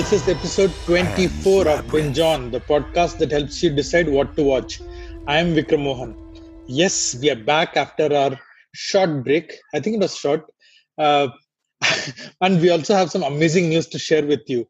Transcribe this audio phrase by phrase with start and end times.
[0.00, 4.42] This is episode 24 of Binge On, the podcast that helps you decide what to
[4.42, 4.80] watch.
[5.26, 6.16] I am Vikram Mohan.
[6.66, 8.40] Yes, we are back after our
[8.72, 9.52] short break.
[9.74, 10.50] I think it was short.
[10.96, 11.28] Uh,
[12.40, 14.66] and we also have some amazing news to share with you.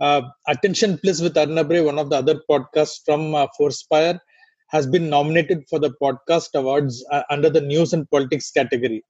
[0.00, 4.18] Uh, Attention Please with Arnab Ray, one of the other podcasts from uh, Forspire,
[4.68, 9.02] has been nominated for the podcast awards uh, under the news and politics category.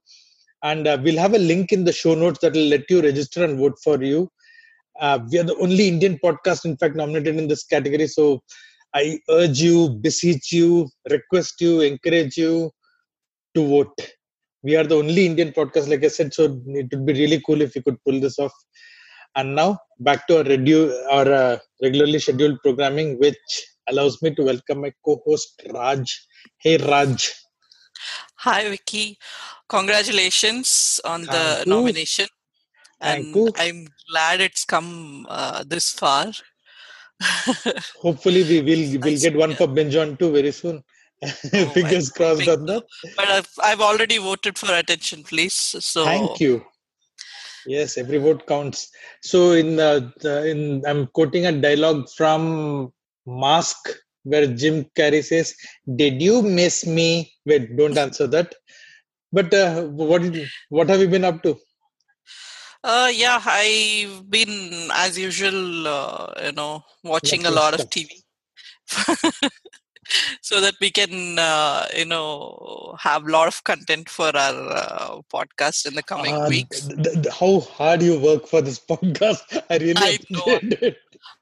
[0.62, 3.42] And uh, we'll have a link in the show notes that will let you register
[3.42, 4.30] and vote for you.
[5.00, 8.06] Uh, we are the only Indian podcast, in fact, nominated in this category.
[8.06, 8.42] So
[8.94, 12.70] I urge you, beseech you, request you, encourage you
[13.54, 13.98] to vote.
[14.62, 17.60] We are the only Indian podcast, like I said, so it would be really cool
[17.60, 18.52] if you could pull this off.
[19.36, 23.36] And now back to our, redu- our uh, regularly scheduled programming, which
[23.88, 26.26] allows me to welcome my co-host Raj.
[26.60, 27.32] Hey Raj.
[28.36, 29.18] Hi Vicky,
[29.68, 32.26] congratulations on the Thank nomination,
[33.00, 33.52] and.
[33.56, 36.32] I'm glad it's come uh, this far.
[38.00, 40.82] Hopefully we will we'll get one for binge on too very soon.
[41.24, 42.84] Oh, Fingers I'm crossed hoping on that.
[43.16, 45.54] but I've I've already voted for attention, please.
[45.54, 46.64] So Thank you.
[47.66, 48.90] Yes, every vote counts.
[49.22, 52.92] So in the, the in I'm quoting a dialogue from
[53.26, 53.78] Mask
[54.24, 55.54] where Jim Carrey says,
[55.96, 58.54] "Did you miss me?" Wait, don't answer that.
[59.32, 61.58] But uh, what did, what have you been up to?
[62.84, 67.88] Uh, yeah, I've been as usual, uh, you know, watching a lot of.
[67.88, 68.10] TV.
[70.42, 75.20] so that we can uh, you know have a lot of content for our uh,
[75.32, 79.40] podcast in the coming weeks th- th- how hard you work for this podcast.
[79.70, 80.96] I really I appreciate it.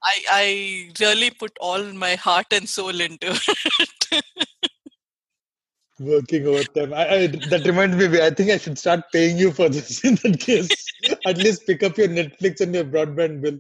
[0.04, 3.30] I, I really put all my heart and soul into
[4.12, 4.48] it.
[6.02, 6.92] Working overtime.
[6.92, 8.20] I, I, that reminds me.
[8.20, 10.04] I think I should start paying you for this.
[10.08, 10.68] In that case,
[11.26, 13.58] at least pick up your Netflix and your broadband bill.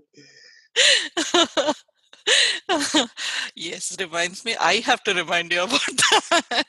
[3.54, 4.56] yes, reminds me.
[4.60, 5.80] I have to remind you about
[6.50, 6.64] that.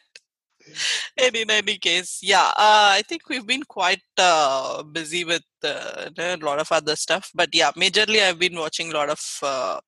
[1.18, 6.10] and in any case, yeah, uh, I think we've been quite uh, busy with uh,
[6.18, 7.32] a lot of other stuff.
[7.34, 9.80] But yeah, majorly I've been watching a lot of uh,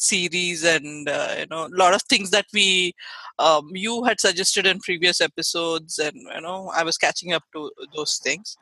[0.00, 2.94] series and uh, you know a lot of things that we
[3.38, 7.70] um, you had suggested in previous episodes, and you know I was catching up to
[7.94, 8.56] those things.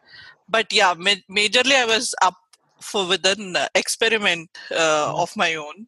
[0.49, 2.35] But yeah, ma- majorly I was up
[2.81, 5.23] for with an experiment uh, Mhm.
[5.23, 5.87] of my own.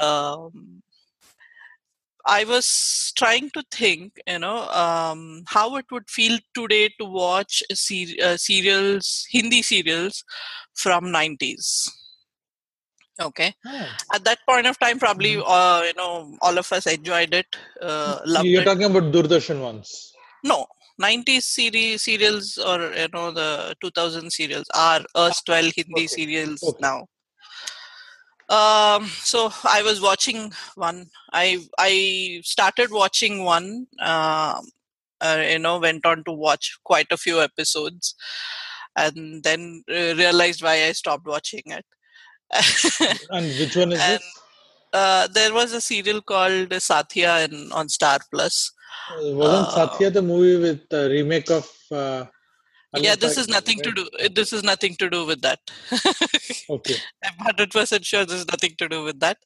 [0.00, 0.82] Um,
[2.26, 7.62] I was trying to think, you know, um, how it would feel today to watch
[7.70, 10.24] a ser- uh, serials, Hindi serials
[10.74, 11.90] from 90s.
[13.20, 13.54] Okay.
[13.66, 13.96] Ah.
[14.14, 17.46] At that point of time, probably, uh, you know, all of us enjoyed it,
[17.82, 18.64] uh, loved You're it.
[18.64, 20.12] talking about Doordarshan ones.
[20.44, 20.66] No,
[20.98, 26.78] 90s series, serials or, you know, the 2000 serials are erstwhile Hindi Okay, serials okay.
[26.80, 27.06] now.
[28.48, 31.06] Um, so I was watching one.
[31.32, 33.86] I I started watching one.
[34.00, 34.64] Um,
[35.20, 38.14] uh, you know, went on to watch quite a few episodes,
[38.96, 41.84] and then uh, realized why I stopped watching it.
[43.30, 44.40] And which one is And- this?
[44.92, 48.72] uh, there was a serial called Satya in, on Star Plus.
[49.10, 51.70] Uh, wasn't uh, Satya the movie with the remake of?
[51.90, 52.24] Uh,
[52.96, 54.08] yeah, this is nothing to do.
[54.34, 55.60] This is nothing to do with that.
[56.70, 56.96] Okay.
[57.24, 59.38] I'm hundred percent sure this is nothing to do with that.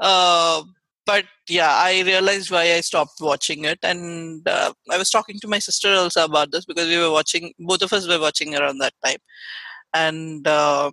[0.00, 0.62] Uh,
[1.04, 5.48] but yeah, I realized why I stopped watching it, and uh, I was talking to
[5.48, 7.52] my sister also about this because we were watching.
[7.58, 9.18] Both of us were watching around that time,
[9.96, 10.92] and um,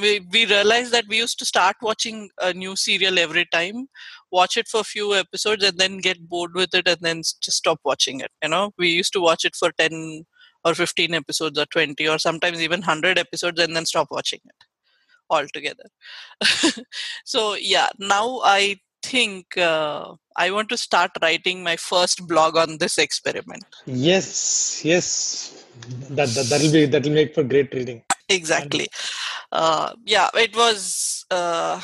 [0.00, 3.86] we we realized that we used to start watching a new serial every time,
[4.30, 7.58] watch it for a few episodes, and then get bored with it, and then just
[7.62, 8.30] stop watching it.
[8.42, 10.24] You know, we used to watch it for ten
[10.64, 14.66] or fifteen episodes, or twenty, or sometimes even hundred episodes, and then stop watching it
[15.30, 15.88] altogether.
[17.24, 22.78] so yeah, now I think uh, I want to start writing my first blog on
[22.78, 23.64] this experiment.
[23.86, 25.64] Yes, yes.
[26.10, 28.02] That, that that'll be that'll make for great reading.
[28.28, 28.88] Exactly.
[29.52, 31.24] Uh, yeah, it was.
[31.30, 31.80] Uh,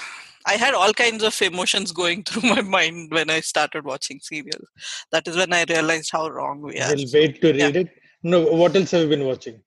[0.47, 4.67] I had all kinds of emotions going through my mind when I started watching serials.
[5.13, 6.95] That is when I realized how wrong we are.
[6.95, 7.67] We'll wait to yeah.
[7.67, 7.89] read it.
[8.23, 9.63] No, what else have you been watching?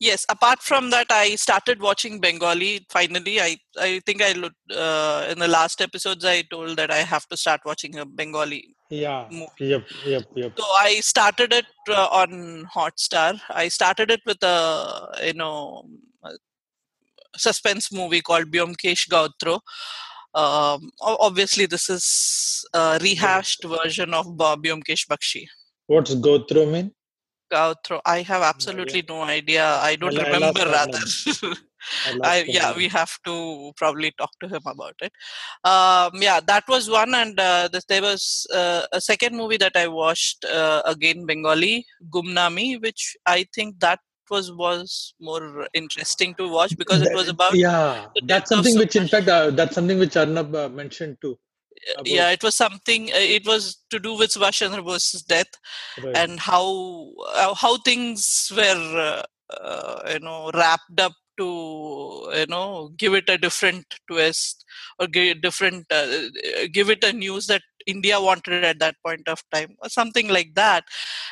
[0.00, 0.24] Yes.
[0.28, 2.86] Apart from that, I started watching Bengali.
[2.90, 6.24] Finally, I I think I looked uh, in the last episodes.
[6.24, 9.28] I told that I have to start watching a Bengali Yeah.
[9.30, 9.48] movie.
[9.60, 9.84] Yep.
[10.06, 10.24] Yep.
[10.34, 10.52] Yep.
[10.58, 13.40] So I started it uh, on Hotstar.
[13.50, 15.88] I started it with a you know
[16.24, 16.30] a
[17.36, 19.60] suspense movie called Byomkesh Gotro.
[20.34, 25.46] Um, obviously, this is a rehashed version of Byomkesh Bakshi.
[25.86, 26.92] What's through mean?
[27.52, 28.00] Gotro.
[28.04, 29.66] I have absolutely no idea.
[29.66, 31.54] I don't ask remember rather.
[32.22, 35.12] I, yeah, we have to probably talk to him about it.
[35.64, 39.76] Um, yeah, that was one, and uh, this, there was uh, a second movie that
[39.76, 46.48] I watched uh, again Bengali, Gumnami, which I think that was was more interesting to
[46.48, 48.06] watch because it was about yeah.
[48.24, 51.38] That's something which, in fact, uh, that's something which Arnab uh, mentioned too.
[51.94, 52.06] About...
[52.06, 53.10] Yeah, it was something.
[53.12, 55.50] Uh, it was to do with Subhash Chandra Bose's death
[56.02, 56.16] right.
[56.16, 57.12] and how
[57.54, 59.24] how things were
[59.60, 64.64] uh, you know wrapped up to you know give it a different twist
[64.98, 66.06] or give different uh,
[66.72, 70.54] give it a news that india wanted at that point of time or something like
[70.54, 70.84] that.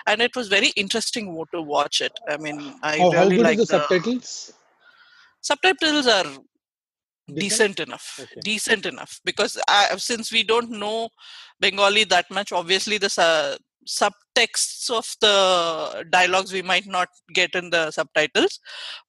[0.06, 2.12] And it was very interesting to watch it.
[2.28, 4.52] I mean i oh, really like the, the subtitles?
[5.40, 6.26] Subtitles are
[7.32, 8.40] decent, enough okay.
[8.42, 9.20] decent enough.
[9.24, 11.10] Because I, since we don't know
[11.60, 13.56] bengali that much obviously the uh,
[13.86, 18.60] subtexts of the dialogues we might not get in the subtitles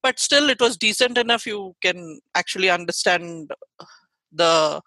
[0.02, 3.50] but still it was decent enough you can actually understand
[4.32, 4.80] the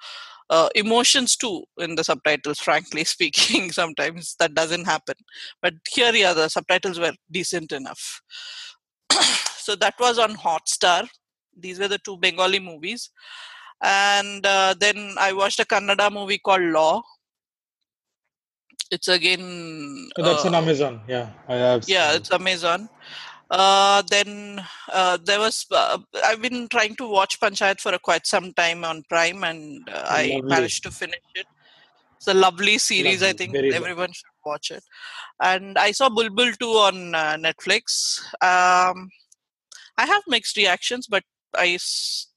[0.49, 3.71] uh, emotions too in the subtitles frankly speaking.
[3.71, 5.15] Sometimes that doesn't happen
[5.61, 8.21] but here yeah the subtitles were decent enough.
[9.61, 11.07] So that was on hotstar.
[11.55, 13.11] These were the two bengali movies.
[13.83, 17.03] And uh, then i watched a kannada movie called law
[18.91, 21.01] it's again oh, that's uh, an amazon.
[21.07, 22.89] Yeah i have yeah it's amazon.
[23.49, 28.25] Uh, then uh, there was uh, i've been trying to watch panchayat for a quite
[28.25, 31.45] some time on prime and uh, i managed to finish it.
[32.15, 33.29] It's a lovely series lovely.
[33.29, 34.13] i think Very everyone lovely.
[34.13, 34.83] should watch it.
[35.41, 38.21] And i saw bulbul 2 on uh, netflix.
[38.41, 39.09] Um,
[39.97, 41.23] i have mixed reactions but
[41.55, 41.77] i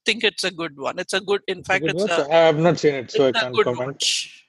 [0.05, 0.99] think it's a good one.
[0.99, 3.55] It's a good in fact it's a, i have not seen it so i can't
[3.63, 3.87] comment.
[3.87, 4.44] watch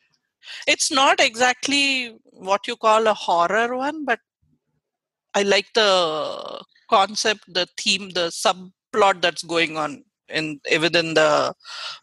[0.66, 4.20] it's not exactly what you call a horror one but
[5.34, 11.54] i like the concept the theme the subplot that's going on in within the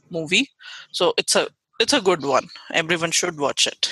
[0.09, 0.49] movie.
[0.91, 1.47] So it's a
[1.79, 2.47] it's a good one.
[2.73, 3.91] Everyone should watch it.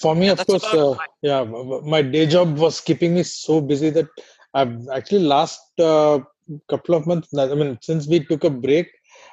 [0.00, 1.44] For me yeah, of course uh, yeah
[1.84, 4.06] my day job was keeping me so busy that
[4.54, 6.20] i've actually last uh,
[6.68, 8.86] couple of months i mean since we took a break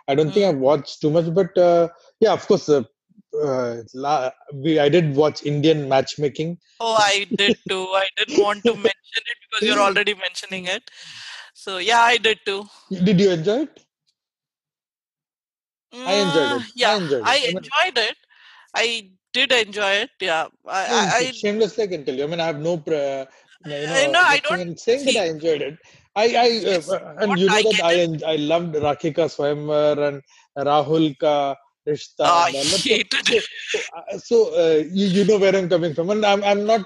[0.08, 0.34] i don't mm.
[0.34, 1.88] think i've watched too much but uh,
[2.22, 2.68] yeah of course
[3.34, 6.58] uh, uh, la- we I did watch Indian matchmaking.
[6.80, 7.88] Oh, I did too.
[7.94, 10.90] I didn't want to mention it because you're already mentioning it.
[11.54, 12.66] So yeah, I did too.
[12.90, 13.80] Did you enjoy it?
[15.94, 16.72] I enjoyed it.
[16.76, 17.28] Yeah, I enjoyed it.
[17.28, 18.18] I, enjoyed it.
[18.74, 20.10] I did enjoy it.
[20.20, 22.24] Yeah, I, no, I, shamelessly I can tell you.
[22.24, 25.26] I mean, I have no, pre- you know, no, I don't saying see, that I
[25.26, 25.78] enjoyed it.
[26.16, 30.22] I, I, uh, and you know I that I, I loved Rakhi Ka Swayamvar and
[30.58, 31.56] Rahul Ka
[31.88, 32.22] Rishta.
[32.22, 36.44] I hated so, uh, so uh, you, you know where I'm coming from, and I'm
[36.44, 36.82] I'm not.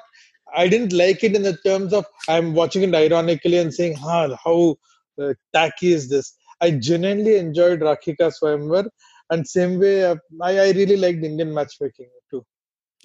[0.56, 4.36] I didn't like it in the terms of I'm watching it ironically and saying, "Huh,
[4.44, 4.76] how
[5.22, 8.88] uh, tacky is this?" I genuinely enjoyed Rakhi Ka Swayamvar,
[9.30, 12.46] and same way, uh, I I really liked Indian matchmaking too.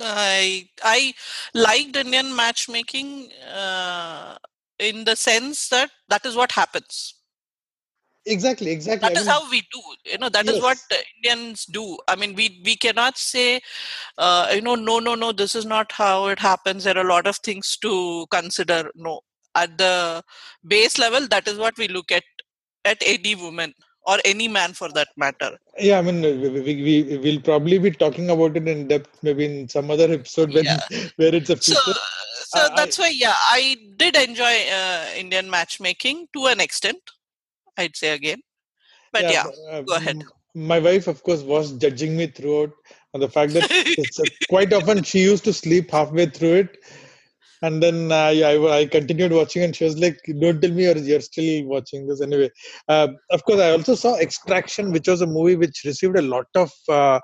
[0.00, 1.14] I I
[1.54, 4.37] liked Indian matchmaking uh,
[4.78, 7.19] in the sense that that is what happens
[8.26, 9.08] exactly exactly.
[9.08, 10.56] That I is mean, how we do you know That yes.
[10.56, 10.78] is what
[11.16, 11.98] indians do.
[12.08, 13.60] I mean we we cannot say
[14.18, 16.84] uh, you know no no no this is not how it happens.
[16.84, 18.90] There are a lot of things to consider.
[18.94, 19.20] No.
[19.54, 20.22] At the
[20.66, 22.24] base level that is what we look at
[22.84, 23.74] at any woman
[24.06, 25.58] or any man for that matter.
[25.78, 29.44] Yeah i mean we, we, we will probably be talking about it in depth maybe
[29.44, 30.80] in some other episode when yeah.
[31.16, 31.80] where it's a future.
[31.84, 37.00] so, so that's why yeah i did enjoy uh, indian matchmaking to an extent
[37.80, 38.40] I'd say again.
[39.12, 40.25] But yeah, yeah uh, go ahead.
[40.54, 42.72] My wife, of course, was judging me throughout
[43.14, 46.76] on the fact that it's quite often she used to sleep halfway through it.
[47.62, 50.96] And then uh, I, I continued watching, and she was like, "Don't tell me you're,
[50.96, 52.50] you're still watching this anyway."
[52.88, 56.46] Uh, of course, I also saw Extraction, which was a movie which received a lot
[56.54, 57.20] of uh,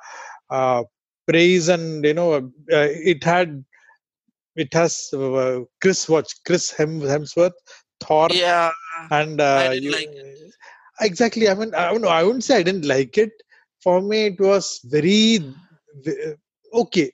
[0.50, 0.82] uh
[1.26, 3.64] praise, and you know, uh, it had
[4.56, 5.08] it has
[5.80, 7.58] Chris watch Chris Hemsworth,
[8.00, 8.70] Thor, yeah,
[9.10, 9.40] and
[9.82, 10.10] you, like
[11.00, 13.30] exactly i mean i don't know i wouldn't say i didn't like it.
[13.82, 15.54] For me it was very
[16.72, 17.12] okay.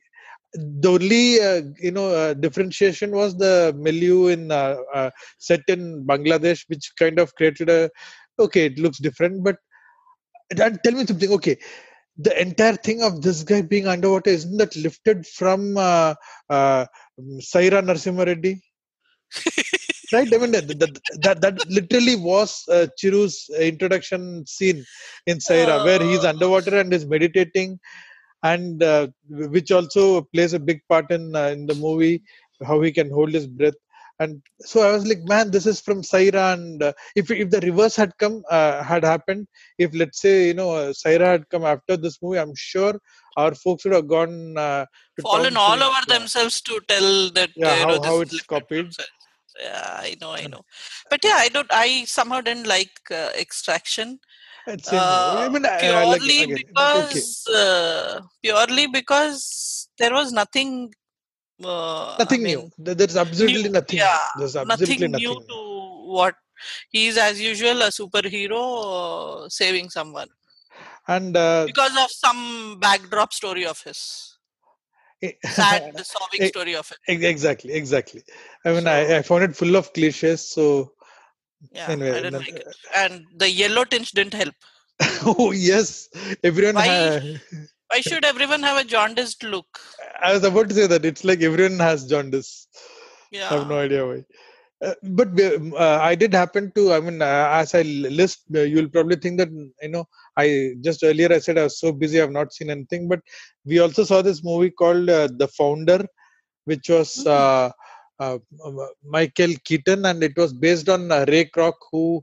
[0.55, 6.07] The only uh, you know uh, differentiation was the milieu in uh, uh, set in
[6.07, 7.91] bangladesh which kind of created a
[8.39, 9.57] okay it looks different but
[10.57, 11.59] tell me something okay.
[12.19, 16.15] The entire thing of this guy being underwater isn't that lifted from uh,
[16.51, 16.87] uh,
[17.41, 18.61] sye raa reddy
[20.13, 20.33] right?
[20.33, 20.69] I mean, that,
[21.23, 24.85] that, that, literally was uh, Chiru's introduction scene
[25.27, 27.79] in Sye Raa, where he's underwater and is meditating,
[28.43, 32.23] and uh, which also plays a big part in uh, in the movie,
[32.67, 33.75] how he can hold his breath.
[34.23, 34.35] and
[34.71, 37.61] so i was like man this is from sye raa and uh, if if the
[37.69, 39.45] reverse had come uh, had happened
[39.85, 42.93] if let's say you know uh, sye raa had come after this movie i'm sure
[43.43, 44.85] our folks would have gone uh,
[45.23, 48.43] fallen all over themselves to tell that Yeah, uh, you know, how- this how it's
[48.55, 48.89] copied.
[49.61, 50.63] Yeah i know i know
[51.11, 54.19] but yeah i don't i somehow didn't like uh, extraction
[54.67, 55.09] It's same.
[55.09, 57.25] uh, I mean, I, I like purely because Okay.
[57.55, 60.93] uh, purely because there was nothing
[61.65, 62.71] uh, Nothing new.
[62.79, 63.99] There's absolutely new- nothing.
[63.99, 65.57] yeah, There's nothing absolutely new to
[66.17, 66.35] what
[66.91, 70.29] he's as usual a superhero uh, saving someone
[71.09, 74.32] And uh, because of some backdrop story of his
[75.45, 78.23] sad solving Eh, story of it exactly, exactly.
[78.65, 80.49] I mean, I, So- I found it full of cliches.
[80.49, 80.93] So
[81.71, 84.55] yeah anyway, i didn't like it and the yellow tinge didn't help
[85.27, 86.09] oh yes,
[86.45, 86.75] everyone.
[86.75, 87.39] Why?
[87.91, 89.81] Why should everyone have a jaundiced look
[90.21, 92.67] I was about to say that it's like everyone has jaundice.
[93.31, 94.25] yeah I have no idea why.
[94.83, 96.93] Uh, but uh, I did happen to.
[96.93, 99.51] I mean, uh, as I list, uh, you'll probably think that
[99.83, 100.05] you know.
[100.37, 103.09] I just earlier I said I was so busy I've not seen anything.
[103.09, 103.21] But
[103.65, 106.05] we also saw this movie called uh, The Founder,
[106.65, 107.27] which was Mhm.
[107.27, 107.71] uh,
[108.21, 112.23] uh, uh, Michael Keaton, and it was based on uh, Ray Kroc, who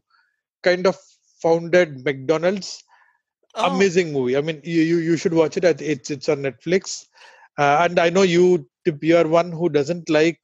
[0.64, 0.98] kind of
[1.42, 2.84] founded McDonald's.
[3.56, 4.38] Oh, Amazing movie.
[4.38, 5.66] I mean, you you, you should watch it.
[5.82, 7.06] It's it's on Netflix.
[7.58, 8.68] Uh, and I know you
[9.02, 10.40] you are one who doesn't like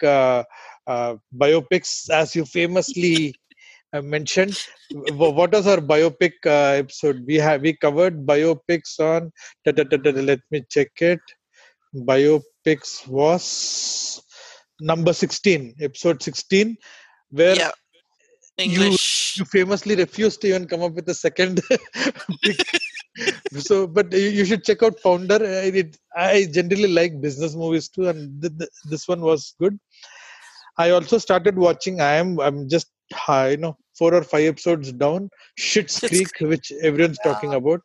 [0.88, 3.36] uh, biopics, as you famously
[3.94, 4.58] uh, mentioned.
[4.92, 7.24] What was our biopic uh, episode?
[7.26, 9.32] We have we covered biopics on.
[9.66, 11.20] Let me check it.
[11.96, 14.22] Biopics was
[14.80, 16.78] number sixteen, episode sixteen,
[17.30, 17.72] where yeah
[18.58, 21.62] you- english you famously refused to even come up with a second
[23.68, 28.08] so but you, you should check out founder it, i generally like business movies too
[28.12, 29.78] and th- th- this one was good
[30.78, 32.88] i also started watching i am i'm just
[33.28, 35.30] uh, you know four or five episodes down
[35.60, 37.82] Schitt's creek which everyone's talking about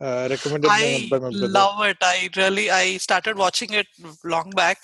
[0.00, 1.96] uh, recommended by, I by my brother love it.
[2.00, 3.86] I really I started watching it
[4.24, 4.78] long back.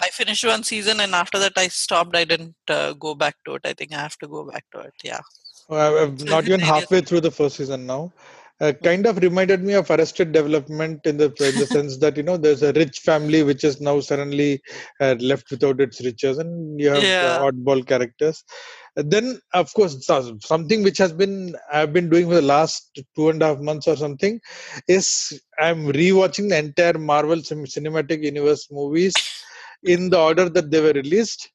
[0.00, 2.14] I finished one season and after that I stopped.
[2.14, 3.62] I didn't uh, go back to it.
[3.64, 4.94] I think I have to go back to it.
[5.02, 5.20] Yeah.
[5.70, 8.12] Uh, I'm not even halfway through the first season now.
[8.60, 12.22] Uh, kind of reminded me of Arrested Development in the in the sense that you
[12.22, 14.62] know there's a rich family which is now suddenly
[15.00, 17.34] uh, left without its riches, and you have Yeah.
[17.34, 18.44] uh, oddball characters.
[18.96, 23.42] Then, of course, something which has been I've been doing for the last two and
[23.42, 24.40] a half months or something
[24.86, 29.14] is I'm rewatching the entire Marvel Cinematic Universe movies
[29.82, 31.50] in the order that they were released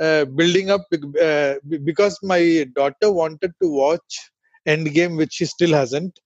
[0.00, 0.82] uh, building up
[1.20, 1.54] uh,
[1.84, 4.30] because my daughter wanted to watch
[4.68, 6.18] Endgame, which she still hasn't.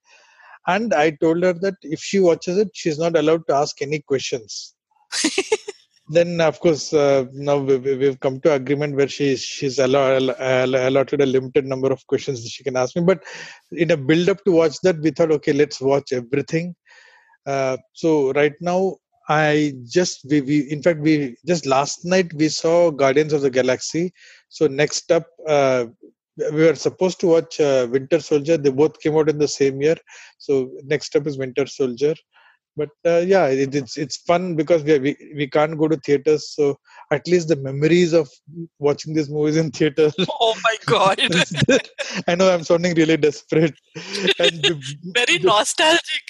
[0.67, 4.01] And I told her that if she watches it, she's not allowed to ask any
[4.01, 4.75] questions.
[6.09, 10.89] then, of course, uh, now we, we've come to agreement where she's she's allo- allo-
[10.89, 13.03] allotted a limited number of questions that she can ask me.
[13.03, 13.23] But
[13.73, 16.75] in a build up to watch that, we thought, okay, let's watch everything.
[17.47, 18.97] Uh, so right now,
[19.29, 23.51] I just we, we in fact we just last night we saw Guardians of the
[23.51, 24.13] Galaxy.
[24.49, 25.87] So next up, uh,
[26.37, 28.57] we were supposed to watch uh, Winter Soldier.
[28.57, 29.97] They both came out in the same year.
[30.39, 32.15] So next up is Winter Soldier.
[32.77, 36.51] But uh, yeah, it, it's it's fun because we, we we can't go to theaters.
[36.51, 36.79] So
[37.11, 38.29] at least the memories of
[38.79, 40.11] watching these movies in theater.
[40.39, 41.21] Oh my god.
[42.29, 43.75] I know I'm sounding really desperate.
[44.39, 46.25] And Very nostalgic.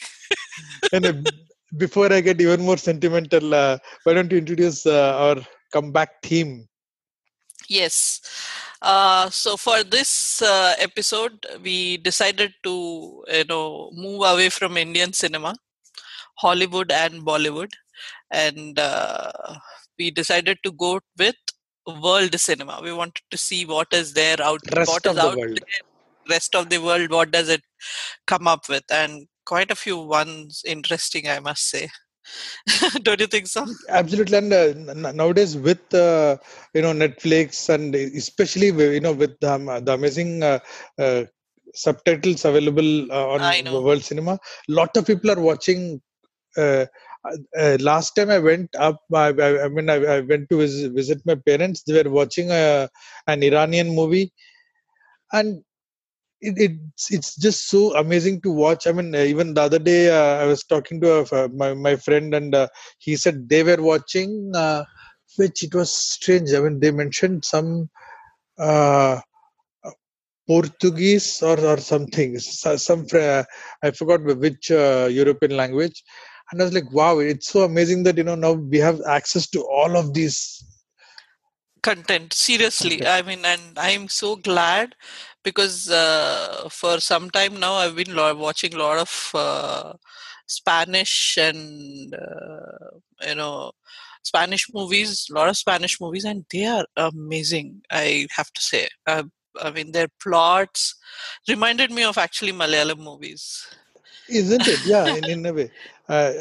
[0.93, 1.13] and uh,
[1.77, 6.69] before I get even more sentimental, uh, why don't you introduce uh, our comeback theme?
[7.69, 8.21] Yes.
[8.83, 15.13] Uh, so for this uh, episode, we decided to you know move away from Indian
[15.13, 15.55] cinema,
[16.37, 17.71] Hollywood and Bollywood,
[18.31, 19.33] and uh,
[19.99, 21.37] we decided to go with
[22.03, 22.81] world cinema.
[22.83, 25.59] We wanted to see what is there out, Rest what of is the out world.
[25.59, 27.11] there, rest of the world.
[27.11, 27.63] What does it
[28.27, 28.85] come up with?
[28.91, 31.89] And quite a few ones interesting, I must say.
[33.03, 33.67] Don't you think so?
[33.89, 36.37] Absolutely, and uh, nowadays with uh,
[36.75, 40.59] you know Netflix and especially you know with the, um, the amazing uh,
[40.99, 41.25] uh,
[41.75, 43.41] subtitles available uh, on
[43.85, 46.01] world cinema, lot of people are watching.
[46.57, 46.87] Uh,
[47.59, 50.93] uh, last time I went up, I, I, I mean, I, I went to visit,
[50.93, 51.83] visit my parents.
[51.83, 52.89] They were watching a,
[53.27, 54.33] an Iranian movie,
[55.33, 55.63] and
[56.41, 58.87] it, it's it's just so amazing to watch.
[58.87, 61.75] I mean, uh, even the other day uh, I was talking to a, f- my
[61.75, 64.85] my friend, and uh, he said they were watching, uh,
[65.37, 66.53] which it was strange.
[66.53, 67.89] I mean, they mentioned some
[68.59, 69.21] uh,
[70.49, 73.07] Portuguese or or something, so- some
[73.83, 76.03] I forgot which uh, European language,
[76.51, 79.49] and I was like, wow, it's so amazing that you know now we have access
[79.51, 80.65] to all of these
[81.89, 83.11] content seriously Okay.
[83.17, 84.95] i mean and i'm so glad
[85.49, 88.15] because uh, for some time now i've been
[88.47, 89.13] watching a lot of
[89.47, 89.93] uh,
[90.47, 91.15] spanish
[91.49, 92.91] and uh,
[93.29, 93.73] you know
[94.23, 98.85] spanish movies a lot of spanish movies and they are amazing i have to say
[99.07, 99.23] uh,
[99.63, 100.95] i mean their plots
[101.49, 103.45] reminded me of actually malayalam movies
[104.29, 104.81] Isn't it?
[104.85, 105.71] Yeah, in, in a way.
[106.09, 106.33] Uh,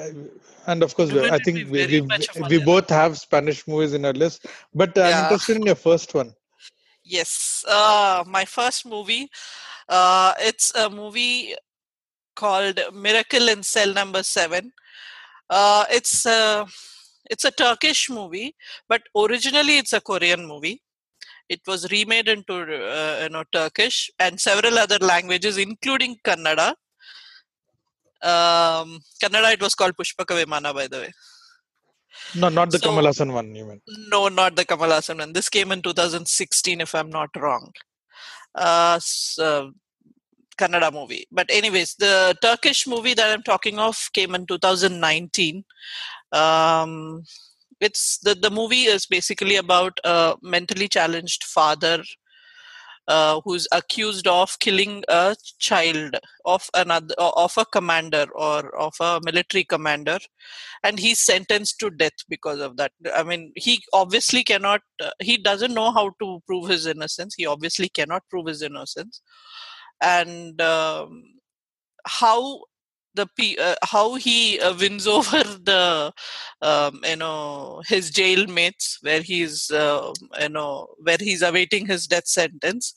[0.67, 2.01] and of course, I think me we, we,
[2.49, 4.45] we both have Spanish movies in our list.
[4.73, 5.19] But I'm Yeah.
[5.19, 6.33] interested in your first one.
[7.03, 9.29] Yes, uh, my first movie.
[9.87, 11.55] Uh, it's a movie
[12.35, 14.71] called Miracle in Cell Number Seven.
[15.49, 16.65] Uh, it's a
[17.29, 18.55] it's a Turkish movie,
[18.87, 20.81] but originally it's a Korean movie.
[21.49, 26.75] It was remade into uh, you know Turkish and several other languages, including Kannada.
[28.21, 31.11] Um, Kannada, it was called Pushpaka Vimana, by the way.
[32.35, 33.81] No, not the So- Kamal Haasan one, you mean?
[33.87, 35.33] No, not the Kamal Haasan one.
[35.33, 37.71] This came in 2016, if I'm not wrong.
[38.55, 39.73] Uh, so,
[40.57, 41.27] Kannada movie.
[41.31, 45.65] But anyways, the Turkish movie that I'm talking of came in 2019.
[46.31, 47.23] Um,
[47.81, 52.01] it's the the movie is basically about a mentally challenged father
[53.07, 59.19] uh, who's accused of killing a child of another of a commander or of a
[59.23, 60.17] military commander
[60.83, 62.91] and he's sentenced to death because of that.
[63.13, 67.35] I mean he obviously cannot uh, he doesn't know how to prove his innocence.
[67.35, 69.21] He obviously cannot prove his innocence.
[70.01, 71.23] And um,
[72.05, 72.61] how
[73.15, 73.27] the
[73.59, 76.13] uh, how he uh, wins over the
[76.61, 82.07] um, you know his jail mates where he's uh, you know where he's awaiting his
[82.07, 82.93] death sentence.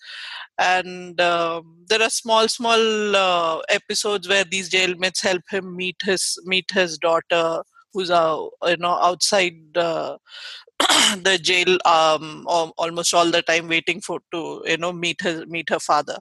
[0.59, 6.38] And um, there are small small uh, episodes where these jailmates help him meet his
[6.44, 10.18] meet his daughter who's uh, you know outside the
[11.42, 15.81] jail um, almost all the time waiting for to you know meet his meet her
[15.81, 16.18] father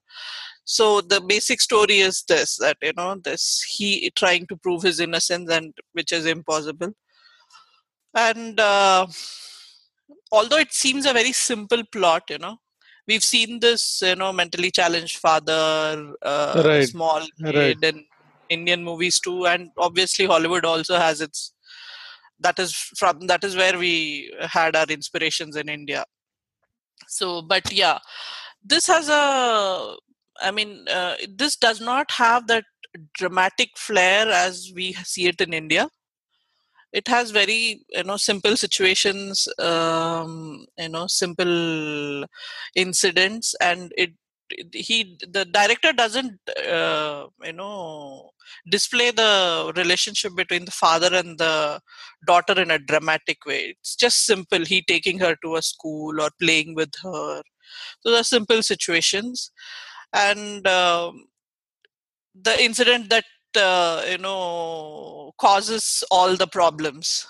[0.68, 3.44] so the basic story is this that you know this
[3.76, 6.92] he trying to prove his innocence and which is impossible.
[8.14, 9.08] And uh,
[10.32, 12.58] although it seems a very simple plot you know
[13.08, 17.78] we've seen this you know mentally challenged father uh, Right, small right.
[17.82, 18.04] in
[18.50, 21.54] indian movies too and obviously hollywood also has its
[22.40, 26.04] that is from that is where we had our inspirations in india.
[27.08, 28.00] So but yeah
[28.64, 29.96] this has a
[30.42, 32.66] i mean uh, this does not have that
[33.14, 35.88] dramatic flair as we see it in india.
[36.94, 42.26] It has very you know simple situations um, you know simple
[42.76, 44.12] incidents and it
[44.72, 46.40] he the director doesn't
[46.78, 48.32] uh, you know
[48.72, 51.82] display the relationship between the father and the
[52.26, 53.76] daughter in a dramatic way.
[53.80, 57.42] It's just simple he taking her to a school or playing with her.
[58.00, 59.52] So they're simple situations
[60.14, 61.28] and um,
[62.36, 63.26] the incident that
[63.58, 67.26] uh, you know causes all the problems.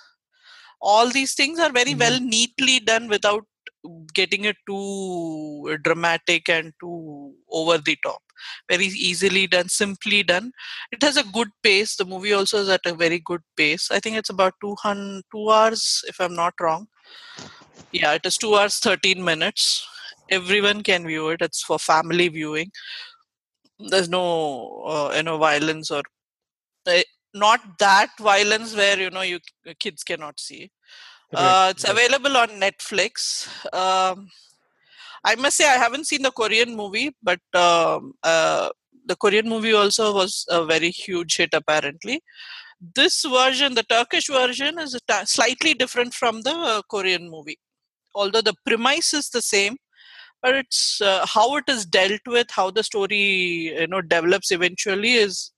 [0.82, 2.00] All these things are very Mhm.
[2.00, 3.46] well neatly done without
[4.14, 8.22] getting it too dramatic and too over the top.
[8.70, 10.52] Very easily done simply done.
[10.92, 11.96] It has a good pace.
[11.96, 13.90] The movie also is at a very good pace.
[13.92, 16.88] I think it's about 200 2 hours if i'm not wrong.
[17.92, 19.86] Yeah it is 2 hours 13 minutes
[20.30, 21.42] everyone can view it.
[21.42, 22.72] It's for family viewing.
[23.80, 26.02] There's no uh, you know violence or
[26.88, 27.02] uh,
[27.34, 29.40] not that violence where you know you
[29.80, 30.72] kids cannot see.
[31.34, 33.48] Uh, it's available on netflix.
[33.74, 34.30] Um,
[35.26, 38.70] i must say i haven't seen the korean movie but um, uh,
[39.06, 42.22] the korean movie also was a very huge hit apparently.
[42.96, 47.58] This version the turkish version is a slightly different from the uh, korean movie.
[48.14, 49.78] Although the premise is the same
[50.42, 55.14] but it's uh, how it is dealt with how the story you know develops eventually
[55.14, 55.52] is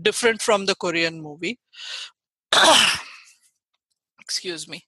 [0.00, 1.58] different from the korean movie.
[4.20, 4.84] Excuse me.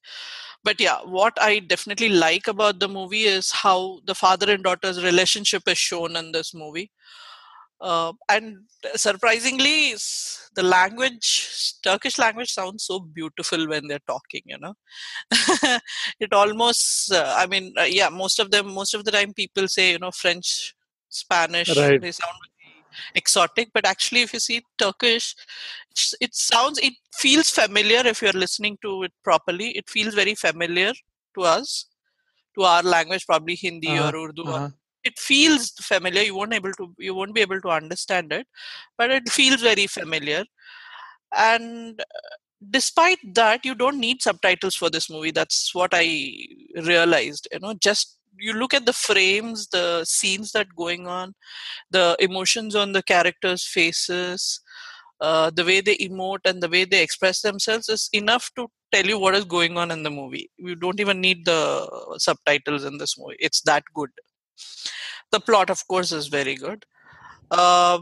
[0.65, 5.03] But yeah what i definitely like about the movie is how the father and daughter's
[5.05, 6.91] relationship is shown in this movie
[7.81, 8.59] uh, and
[8.97, 9.95] surprisingly
[10.55, 11.29] the language
[11.83, 14.75] turkish language sounds so beautiful when they're talking you know
[16.21, 19.69] it almost uh, i mean uh, yeah most of them most of the time people
[19.69, 20.75] say you know french
[21.09, 22.03] spanish Right.
[22.03, 22.35] they sound
[23.15, 25.35] exotic but actually if you see turkish
[26.21, 30.93] it sounds it feels familiar if you're listening to it properly it feels very familiar
[31.35, 31.87] to us
[32.55, 34.71] to our language probably hindi Uh-huh, or urdu uh-huh.
[35.05, 36.23] It feels familiar.
[36.23, 38.47] You won't able to you won't be able to understand it
[38.99, 40.45] but it feels very familiar.
[41.37, 42.05] And uh,
[42.71, 45.31] despite that you don't need subtitles for this movie.
[45.33, 46.05] That's what i
[46.77, 51.35] realized you know just you look at the frames the scenes that going on
[51.91, 54.61] the emotions on the characters faces
[55.21, 59.07] uh, the way they emote and the way they express themselves is enough to tell
[59.07, 60.51] you what is going on in the movie.
[60.57, 63.37] You don't even need the subtitles in this movie.
[63.41, 64.11] It's that good
[65.31, 66.85] the plot of course is very good
[67.51, 67.99] uh,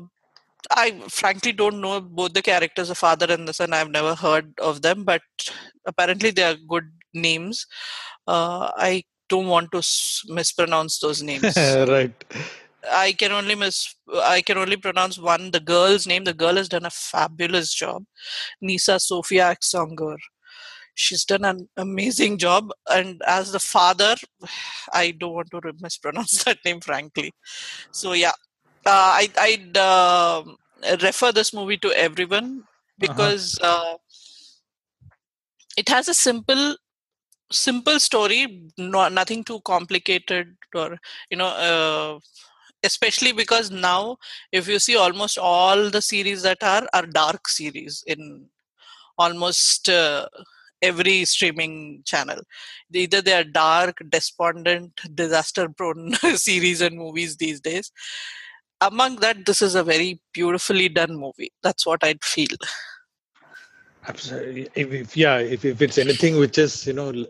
[0.70, 3.72] I frankly don't know both the characters, the father and the son.
[3.72, 5.22] I've never heard of them, but
[5.86, 7.66] apparently they are good names.
[8.26, 9.82] Uh, I don't want to
[10.32, 11.56] mispronounce those names.
[11.56, 12.12] right.
[12.90, 13.94] I can only miss.
[14.14, 15.50] I can only pronounce one.
[15.50, 16.24] The girl's name.
[16.24, 18.04] The girl has done a fabulous job.
[18.60, 20.16] Nisa Sofiya Aksongur.
[20.96, 22.72] She's done an amazing job.
[22.90, 24.16] And as the father,
[24.92, 27.32] I don't want to mispronounce that name, frankly.
[27.92, 28.32] So yeah,
[28.84, 30.42] uh, I, I'd uh,
[31.02, 32.64] refer this movie to everyone
[32.98, 33.96] because uh,
[35.76, 36.76] it has a simple
[37.52, 40.98] simple story no, nothing too complicated or
[41.30, 42.18] you know uh,
[42.82, 44.16] especially because now
[44.50, 48.46] if you see almost all the series that are are dark series in
[49.18, 50.26] almost uh,
[50.82, 52.40] every streaming channel
[52.92, 57.90] either they are dark despondent disaster prone series and movies these days
[58.80, 62.56] among that this is a very beautifully done movie that's what i'd feel
[64.08, 64.68] Absolutely.
[64.74, 67.26] If, if yeah, if, if it's anything which is you know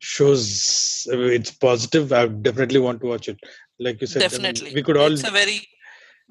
[0.00, 3.38] shows it's positive, I definitely want to watch it.
[3.78, 5.68] Like you said, I mean, definitely we could all it's a very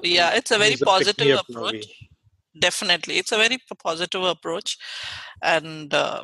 [0.04, 2.10] yeah it's a very a positive approach movie.
[2.60, 3.18] Definitely.
[3.18, 4.78] It's a very positive approach
[5.42, 6.24] and uh,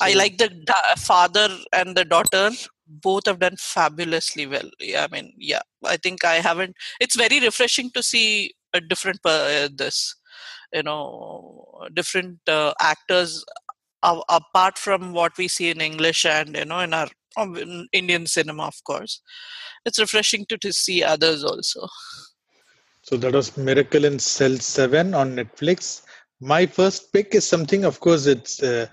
[0.00, 2.50] i like the da- father and the daughter.
[2.86, 4.68] Both have done fabulously well.
[4.80, 9.20] Yeah, i mean yeah i think i haven't it's very refreshing to see a different
[9.24, 10.14] uh, this
[10.72, 13.44] you know different uh, actors
[14.02, 17.86] a- apart from what we see in english and you know in our um, in
[17.92, 19.20] indian cinema of course.
[19.86, 21.88] It's refreshing to, to see others also
[23.02, 26.02] so that was Miracle in Cell Seven on Netflix.
[26.40, 27.84] My first pick is something.
[27.84, 28.86] Of course, it's uh,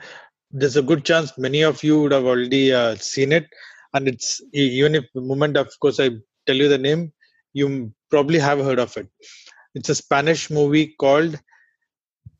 [0.51, 3.47] there's a good chance many of you would have already uh, seen it,
[3.93, 6.09] and it's even if the moment, of course, I
[6.47, 7.13] tell you the name,
[7.53, 9.07] you probably have heard of it.
[9.75, 11.39] It's a Spanish movie called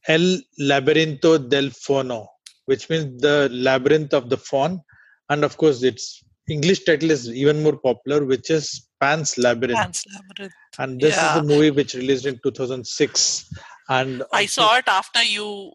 [0.07, 2.27] El Laberinto del Fauno,
[2.65, 4.81] which means the labyrinth of the faun.
[5.29, 9.79] And of course, its English title is even more popular, which is Pan's Labyrinth.
[9.79, 10.53] Pan's Labyrinth.
[10.77, 11.39] And this is Yeah.
[11.39, 13.51] a movie which released in 2006.
[13.89, 15.73] And I saw it after you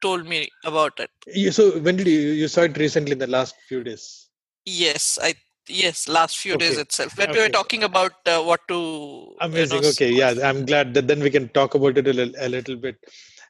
[0.00, 1.10] told me about it.
[1.26, 4.28] You, so when did you you saw it recently in the last few days?
[4.64, 5.34] Yes, I
[5.68, 7.16] yes, last few days itself.
[7.18, 9.84] When we were talking about uh, what to you know, Amazing.
[9.84, 12.76] Okay, yeah, I'm glad that then we can talk about it a little, a little
[12.76, 12.96] bit.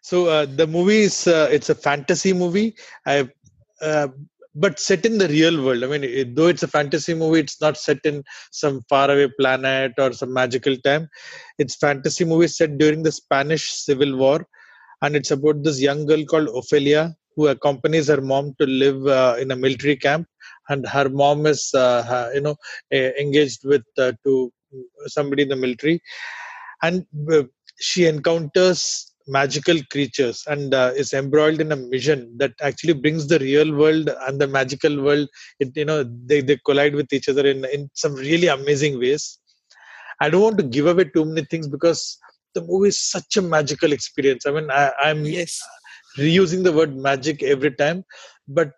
[0.03, 2.75] So uh, the movie is uh, it's a fantasy movie.
[3.07, 3.29] I
[3.83, 4.09] uh,
[4.55, 5.85] but set in the real world.
[5.85, 9.93] I mean, it, though it's a fantasy movie, it's not set in some faraway planet
[9.99, 11.09] or some magical time.
[11.59, 14.45] It's fantasy movie set during the Spanish Civil War,
[15.03, 19.37] and it's about this young girl called Ophelia who accompanies her mom to live uh,
[19.41, 20.27] in a military camp,
[20.69, 22.57] and her mom is uh, you know
[22.93, 24.53] engaged with uh, to
[25.07, 26.01] somebody in the military,
[26.83, 27.43] and uh,
[27.79, 33.39] she encounters magical creatures and uh, is embroiled in a mission that actually brings the
[33.39, 35.29] real world and the magical world
[35.59, 39.39] it you know they, they collide with each other in in some really amazing ways.
[40.21, 42.19] I don't want to give away too many things because
[42.55, 44.47] the movie is such a magical experience.
[44.47, 45.61] I mean I, i'm yes,
[46.19, 48.05] reusing the word magic every time
[48.49, 48.73] but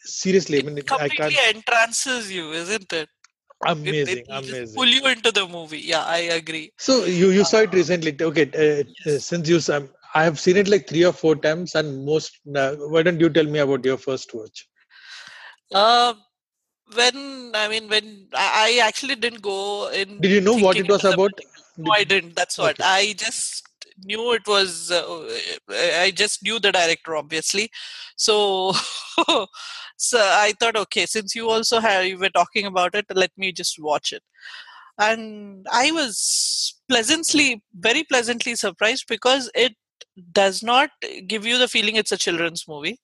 [0.00, 3.08] seriously i mean it it, i completely can't entrances you, isn't it?
[3.84, 5.80] It, amazing it will just amazing pull you into the movie.
[5.80, 6.72] Yeah, I agree.
[6.78, 8.16] So you you saw it recently.
[8.20, 9.18] Okay, uh, uh, Yes.
[9.18, 12.38] since you um, I have seen it like three or four times, and most.
[12.54, 14.68] Uh, why don't you tell me about your first watch?
[15.72, 16.14] Uh,
[16.94, 20.22] when I mean when I, I actually didn't go in.
[20.22, 21.32] Did you know what it was was a about?
[21.76, 22.36] No, I didn't.
[22.36, 22.82] That's what Okay.
[22.82, 23.66] I just
[24.04, 24.90] knew it was.
[24.90, 25.26] Uh,
[25.70, 27.70] I just knew the director, obviously.
[28.16, 28.72] So,
[29.98, 33.52] so I thought, okay, since you also have you were talking about it, let me
[33.52, 34.22] just watch it.
[34.96, 39.74] And I was pleasantly, very pleasantly surprised because it
[40.32, 40.90] does not
[41.26, 43.00] give you the feeling it's a children's movie.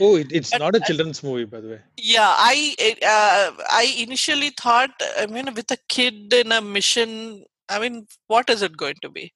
[0.00, 1.80] Oh, it, it's But not a children's movie, by the way.
[1.96, 7.78] Yeah, I uh, I initially thought, I mean, with a kid in a mission, I
[7.78, 9.32] mean, what is it going to be?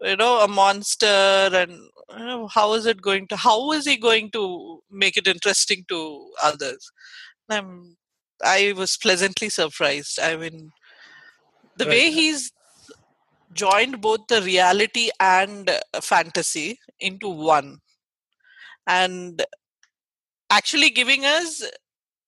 [0.00, 1.78] You know, a monster, and
[2.14, 3.36] know, how is it going to?
[3.36, 6.90] How is he going to make it interesting to others?
[7.48, 7.96] Um,
[8.44, 10.20] I was pleasantly surprised.
[10.20, 10.70] I mean,
[11.76, 12.52] the way he's
[13.52, 17.78] joined both the reality and fantasy into one,
[18.86, 19.44] and
[20.50, 21.62] actually giving us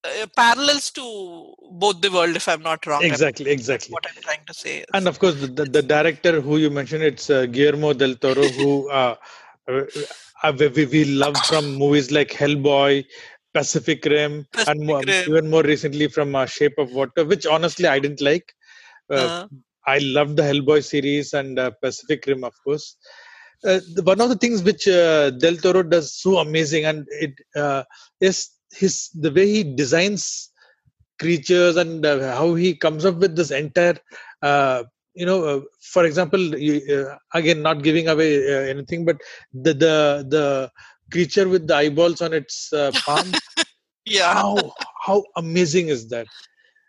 [0.05, 2.37] uh, parallels to both the world.
[2.37, 3.93] If I'm not wrong, exactly, exactly.
[3.93, 4.85] what I'm trying to say.
[4.95, 8.49] And of course, the, the, the director who you mentioned, it's uh, Guillermo del Toro,
[8.49, 9.17] who uh,
[9.69, 13.05] we, we love from movies like Hellboy,
[13.55, 15.25] Pacific Rim, Pacific and more, Rim.
[15.29, 18.53] even more recently from uh, Shape of Water, which honestly I didn't like.
[19.11, 19.47] Uh, Uh,
[19.87, 22.97] I love the Hellboy series and uh, Pacific Rim, of course.
[23.65, 27.35] Uh, the, one of the things which uh, Del Toro does so amazing, and it
[27.57, 27.85] uh,
[28.21, 30.51] is his the way he designs
[31.19, 33.97] creatures and uh, how he comes up with this entire.
[35.21, 35.61] You know, uh,
[35.95, 39.17] for example, you, uh, again, not giving away uh, anything, but
[39.67, 39.95] the the
[40.37, 40.45] the
[41.13, 43.29] creature with the eyeballs on its uh, palm.
[44.07, 44.35] yeah.
[44.35, 44.51] how
[45.07, 46.29] how amazing is that?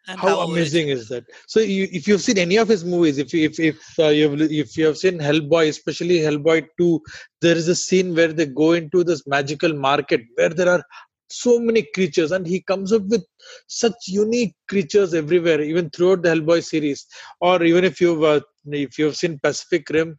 [0.08, 3.34] and how amazing is that so you, if you've seen any of his movies if
[3.34, 7.00] you- if if uh, you've if you have seen hellboy especially hellboy 2
[7.46, 10.84] there is a scene where they go into this magical market where there are
[11.32, 13.24] so many creatures and he comes up with
[13.68, 17.06] such unique creatures everywhere even throughout the hellboy series.
[17.42, 20.18] Or even if you've uh, if you've seen pacific rim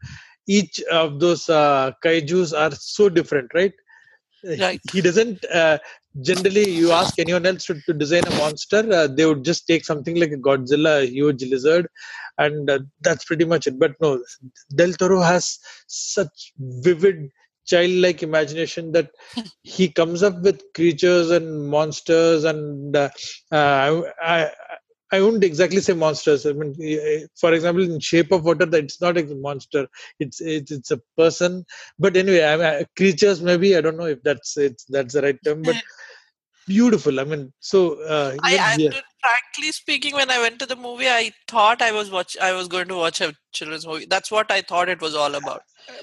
[0.49, 3.73] each of those uh, kaijus are so different right?
[4.59, 4.81] Right.
[4.91, 5.77] he doesn't uh,
[6.23, 9.85] generally you ask anyone else to, to design a monster uh, they would just take
[9.85, 11.87] something like a godzilla a huge lizard
[12.39, 13.79] and uh, that's pretty much it.
[13.79, 14.23] But no
[14.75, 17.29] del toro has such vivid
[17.67, 19.11] childlike imagination that
[19.63, 23.09] he comes up with creatures and monsters and uh,
[23.53, 24.51] uh, I, I
[25.13, 26.47] I wouldn't exactly say monsters.
[26.47, 29.89] I mean, eh, for example, in Shape of Water, that it's not a monster;
[30.21, 31.65] it's it's, it's a person.
[31.99, 35.39] But anyway, I mean, creatures maybe I don't know if that's it's that's the right
[35.45, 35.77] term, but
[36.71, 37.21] beautiful.
[37.21, 38.79] I mean, so uh, I, I
[39.21, 42.69] frankly speaking, when I went to the movie, I thought I was watch I was
[42.69, 44.07] going to watch a children's movie.
[44.09, 45.63] That's what I thought it was all about.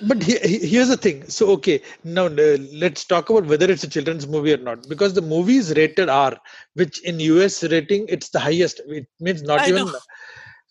[0.10, 3.84] but he, he- here's the thing so okay now uh, let's talk about whether it's
[3.84, 6.38] a children's movie or not because the movie is rated r
[6.74, 10.00] which in us rating it's the highest it means not I even know.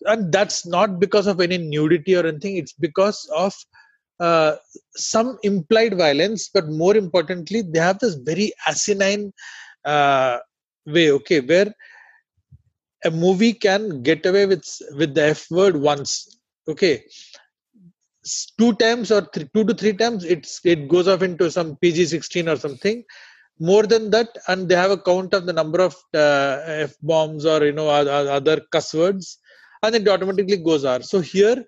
[0.05, 3.53] and that's not because of any nudity or anything it's because of
[4.19, 4.55] uh,
[4.95, 9.31] some implied violence but more importantly they have this very asinine
[9.85, 10.37] uh,
[10.85, 11.73] way okay where
[13.05, 17.03] a movie can get away with with the f word once okay
[18.59, 22.51] two times or three, two to three times it's it goes off into some pg-16
[22.51, 23.03] or something
[23.59, 26.59] more than that and they have a count of the number of uh,
[26.89, 29.39] f bombs or you know other cuss words
[29.83, 31.63] and it automatically goes r so here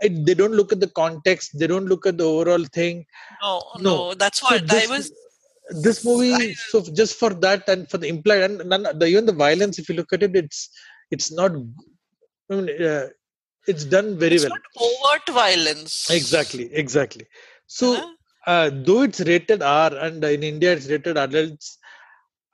[0.00, 3.04] it, they don't look at the context they don't look at the overall thing
[3.42, 3.96] No, No.
[3.96, 5.12] no, that's what I was.
[5.70, 9.26] This movie I- so just for that and for the implied and none, the, even
[9.26, 10.68] the violence if you look at it it's
[11.10, 11.52] it's not
[12.50, 13.08] I mean, uh,
[13.66, 14.50] it's done very It's well.
[14.50, 16.10] not overt violence.
[16.10, 17.26] exactly exactly.
[17.66, 18.06] So Huh?
[18.46, 21.78] uh, though it's rated r and in india it's rated adults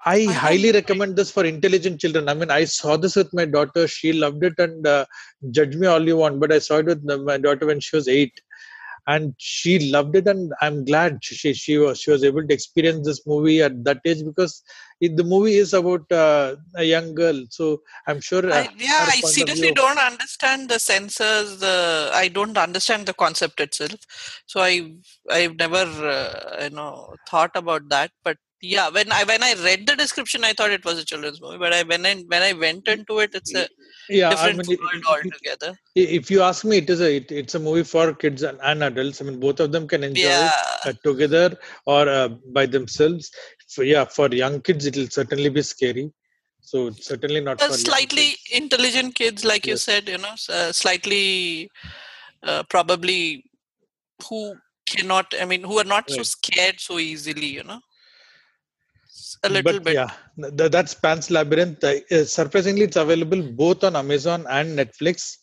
[0.05, 2.29] i I highly recommend this for intelligent children.
[2.29, 3.87] I mean i saw this with my daughter.
[3.89, 5.05] She loved it and uh,
[5.51, 8.09] judge me all you want but i saw it with my daughter when she was
[8.09, 8.33] 8
[9.07, 13.07] and she loved it and i'm glad she she was she was able to experience
[13.07, 14.63] this movie at that age because
[15.01, 19.07] it, the movie is about uh, a young girl so i'm sure uh, I, yeah,
[19.09, 21.59] I seriously don't understand the censors.
[21.59, 24.43] The I don't understand the concept itself.
[24.47, 24.93] So I
[25.31, 28.11] I've never uh, you know thought about that.
[28.25, 31.41] But yeah, when I when I read the description, I thought it was a children's
[31.41, 31.59] movie.
[31.59, 33.67] But I when I when I went into it, it's a
[34.09, 35.75] yeah different i mean world altogether.
[35.95, 38.83] If you ask me it is a it, it's a movie for kids and, and
[38.83, 40.53] adults i mean both of them can enjoy it
[40.85, 43.31] uh, together or uh, by themselves
[43.67, 46.11] so yeah for young kids it will certainly be scary
[46.71, 51.71] so it's certainly not Uh, slightly intelligent kids, like you said, you know, uh, slightly
[52.43, 53.45] uh, probably
[54.29, 54.55] who
[54.87, 55.35] cannot.
[55.41, 57.47] I mean, who are not so scared so easily.
[57.47, 57.81] You know,
[59.45, 59.95] a little but bit.
[59.99, 60.11] yeah
[60.59, 65.37] th- that's pan's labyrinth uh, surprisingly it's available both on amazon and netflix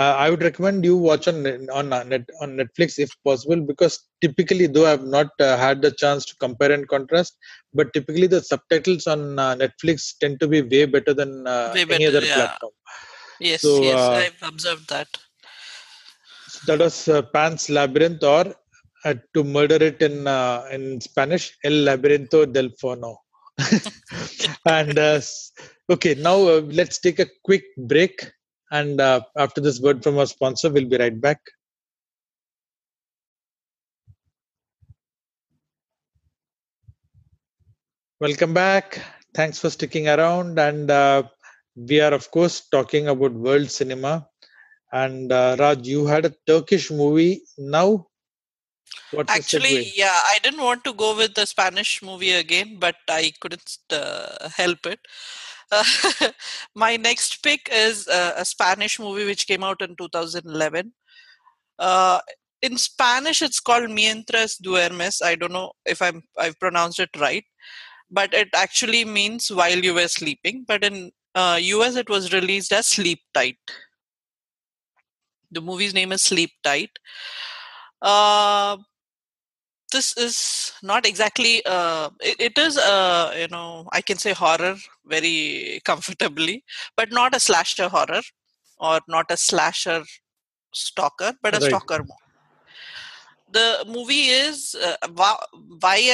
[0.00, 1.38] uh, i would recommend you watch on
[1.78, 3.94] on uh, net on netflix if possible because
[4.24, 7.34] typically though i've not uh, had the chance to compare and contrast
[7.78, 11.86] but typically the subtitles on uh, netflix tend to be way better than uh, Way
[11.98, 12.34] any other yeah.
[12.38, 12.74] platform
[13.40, 15.08] Yes, So, yes, uh, I've observed that.
[16.66, 18.54] That was uh, Pan's Labyrinth, or
[19.04, 23.23] uh, to murder it in uh, in Spanish, El Laberinto del Fono.
[24.66, 25.20] and uh,
[25.90, 28.30] okay, now uh, let's take a quick break.
[28.70, 31.40] And uh, after this word from our sponsor, we'll be right back.
[38.20, 39.00] Welcome back.
[39.34, 40.58] Thanks for sticking around.
[40.58, 41.24] And uh,
[41.76, 44.28] we are, of course, talking about world cinema.
[44.92, 48.08] And uh, Raj, you had a Turkish movie now
[49.12, 53.32] What's Actually, yeah, I didn't want to go with the Spanish movie again, but I
[53.40, 55.00] couldn't uh, help it.
[55.70, 55.84] Uh,
[56.74, 60.92] my next pick is uh, a Spanish movie which came out in 2011.
[61.78, 62.20] Uh,
[62.62, 65.22] in Spanish, it's called Mientras duermes.
[65.22, 67.44] I don't know if I'm I've pronounced it right,
[68.10, 70.64] but it actually means while you were sleeping.
[70.66, 73.58] But in uh, US, it was released as Sleep Tight.
[75.50, 76.90] The movie's name is Sleep Tight.
[78.04, 78.78] Uh,
[79.92, 84.76] this is not exactly uh, it, it is uh, you know i can say horror
[85.06, 86.64] very comfortably
[86.96, 88.22] but not a slasher horror
[88.78, 90.02] or not a slasher
[90.72, 91.68] stalker but a Right.
[91.68, 92.20] stalker movie
[93.50, 95.36] the movie is uh, why,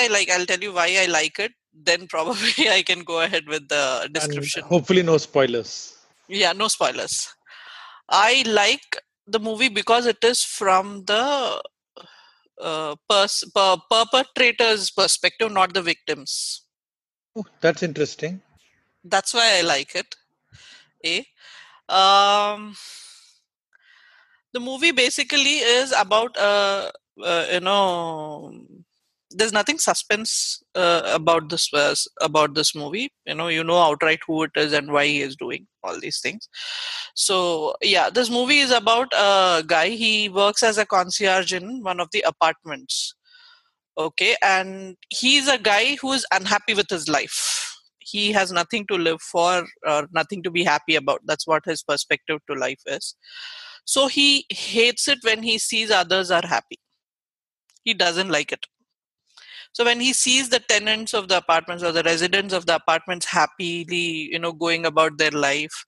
[0.03, 3.46] i like i'll tell you why i like it then probably i can go ahead
[3.48, 5.96] with the And description hopefully, no spoilers.
[6.29, 7.35] yeah no spoilers
[8.09, 11.62] i like the movie because it is from the
[12.62, 16.62] uh, pers- per- perpetrator's perspective not the victims
[17.37, 18.40] Oh, that's interesting.
[19.05, 20.14] that's why i like it
[21.05, 21.27] a
[21.88, 22.75] um
[24.53, 26.90] the movie basically is about uh,
[27.23, 28.53] uh you know
[29.31, 33.12] there's nothing suspense uh, about this uh, about this movie.
[33.27, 36.21] You know you know outright who it is and why he is doing all these
[36.21, 36.49] things.
[37.14, 39.90] So yeah this movie is about a guy.
[39.90, 43.14] He works as a concierge in one of the apartments.
[43.99, 47.77] Okay and he's a guy who is unhappy with his life.
[47.99, 51.21] He has nothing to live for or nothing to be happy about.
[51.25, 53.14] That's what his perspective to life is.
[53.85, 56.79] So he hates it when he sees others are happy.
[57.85, 58.66] He doesn't like it
[59.73, 63.27] so when he sees the tenants of the apartments or the residents of the apartments
[63.27, 65.85] happily you know going about their life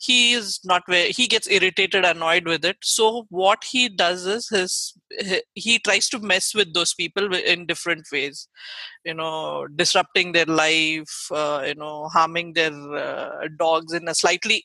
[0.00, 2.76] he is not very he gets irritated annoyed with it.
[2.82, 7.66] So what he does is his he, he tries to mess with those people in
[7.66, 8.48] different ways.
[9.04, 14.64] You know disrupting their life uh, you know harming their uh, dogs in a slightly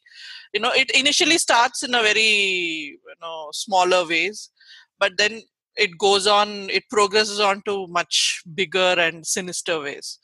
[0.53, 4.51] you know it initially starts in a very you know smaller ways
[4.99, 5.41] but then
[5.75, 10.19] it goes on it progresses on to much bigger and sinister ways.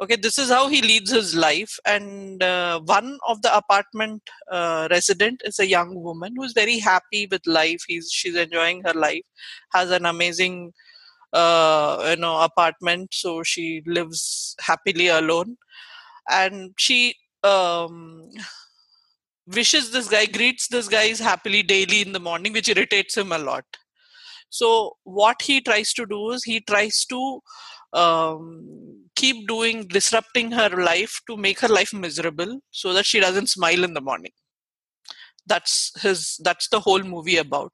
[0.00, 4.88] Okay this is how he leads his life and uh, one of the apartment uh,
[4.90, 7.82] resident is a young woman who's very happy with life.
[7.86, 9.22] He's she's enjoying her life
[9.72, 10.72] has an amazing
[11.32, 15.56] uh, you know apartment so she lives happily alone.
[16.30, 18.30] And she um,
[19.46, 23.38] wishes this guy greets this guy happily daily in the morning which irritates him a
[23.38, 23.64] lot
[24.58, 27.40] so what he tries to do is he tries to
[27.92, 33.48] um, keep doing disrupting her life to make her life miserable so that she doesn't
[33.48, 34.30] smile in the morning.
[35.46, 37.72] That's his that's the whole movie about.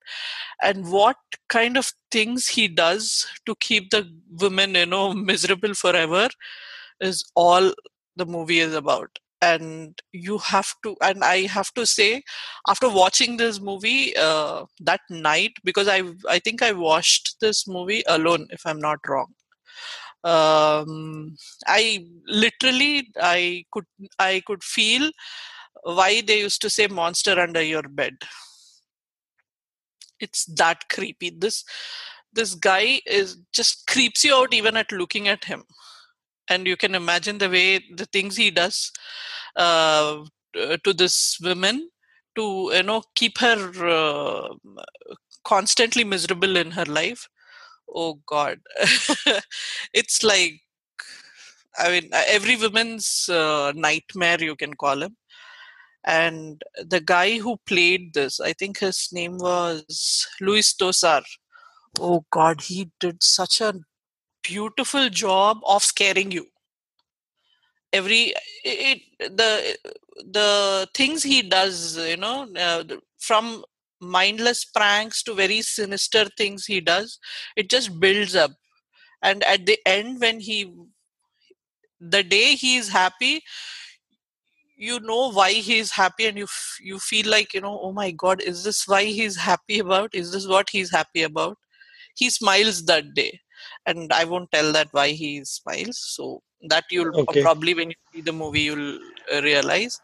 [0.62, 1.18] And what
[1.50, 4.08] kind of things he does to keep the
[4.40, 6.30] women you know miserable forever
[7.00, 7.74] is all
[8.16, 12.22] the movie is about and you have to and i have to say
[12.68, 18.02] after watching this movie uh, that night because i i think i watched this movie
[18.08, 19.32] alone if i'm not wrong.
[20.22, 23.86] Um i literally i could
[24.18, 25.10] i could feel
[25.82, 28.12] why they used to say monster under your bed.
[30.18, 31.30] It's that creepy.
[31.30, 31.64] This
[32.32, 35.64] this guy is just creeps you out even at looking at him
[36.50, 38.92] and you can imagine the way the things he does
[39.56, 40.24] uh,
[40.84, 41.88] to this woman
[42.36, 43.58] to you know keep her
[43.98, 44.48] uh,
[45.44, 47.28] constantly miserable in her life.
[47.94, 48.58] Oh god.
[49.94, 50.60] It's like
[51.78, 55.16] i mean every woman's uh, nightmare you can call him.
[56.04, 56.62] And
[56.94, 61.22] the guy who played this i think his name was luis tosar.
[62.00, 63.74] Oh god he did such a
[64.42, 66.46] beautiful job of scaring you.
[67.92, 68.34] Every
[68.64, 69.76] it the
[70.32, 72.84] the things he does you know uh,
[73.18, 73.64] from
[74.00, 77.18] mindless pranks to very sinister things he does
[77.56, 78.52] it just builds up.
[79.22, 80.72] And at the end when he
[82.00, 83.42] the day he is happy
[84.76, 87.92] you know why he is happy and you f- you feel like you know oh
[87.92, 90.14] my god is this why he's happy about?
[90.14, 91.58] Is this what he's happy about?
[92.16, 93.40] He smiles that day
[93.86, 97.42] and i won't tell that why he smiles so that you'll Okay.
[97.42, 98.98] probably when you see the movie you'll
[99.42, 100.00] realize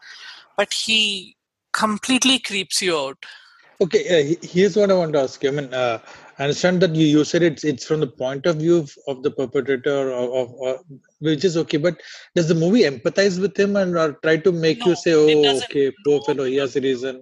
[0.57, 1.35] but he
[1.73, 3.17] completely creeps you out
[3.79, 5.49] Okay, uh, here's what I want to ask you.
[5.49, 5.99] I mean, uh,
[6.39, 9.21] I understand that you, you said it's it's from the point of view of, of
[9.21, 10.77] the perpetrator, of, of uh,
[11.19, 11.77] which is okay.
[11.77, 12.01] But
[12.35, 15.57] does the movie empathize with him and or try to make No, you say, "Oh,
[15.57, 17.21] okay, poor fellow, he has a reason"?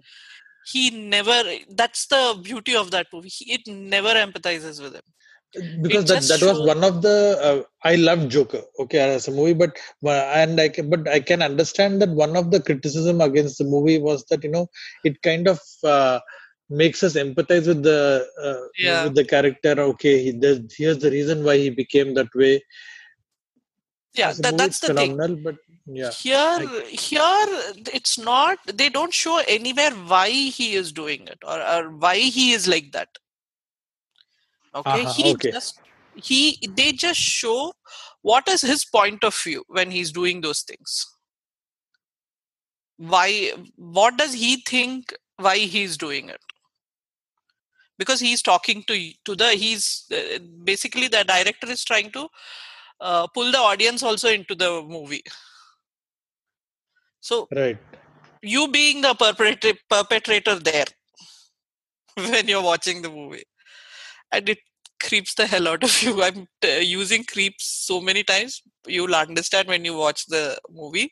[0.66, 5.01] he never that's the beauty of that movie he, it never empathizes with him
[5.82, 9.32] because It that, that was one of the uh, i love joker okay as a
[9.32, 9.78] movie but
[10.41, 13.99] and i can, but i can understand that one of the criticism against the movie
[13.99, 14.68] was that you know
[15.03, 16.20] it kind of uh,
[16.70, 19.03] makes us empathize with the uh, Yeah.
[19.06, 22.64] with the character okay he, there's, here's the reason why he became that way.
[24.14, 25.18] Yeah that, that's the thing.
[25.43, 27.47] but yeah here here
[27.93, 32.51] it's not they don't show anywhere why he is doing it or, or why he
[32.51, 33.10] is like that
[34.76, 35.51] okay Uh-huh, he okay.
[35.51, 35.80] just
[36.15, 37.73] he they just show
[38.21, 41.05] what is his point of view when he's doing those things.
[42.97, 46.41] Why what does he think why he's doing it?
[47.97, 52.28] Because he's talking to to the he's uh, basically the director is trying to
[52.99, 55.23] uh, pull the audience also into the movie.
[57.19, 57.78] So right.
[58.41, 60.86] you being the perpetrator, perpetrator there
[62.15, 63.43] when you're watching the movie
[64.32, 64.59] and it
[65.01, 66.21] creeps the hell out of you.
[66.28, 68.61] I'm uh, using creeps so many times.
[68.88, 71.11] You'll understand when you watch the movie.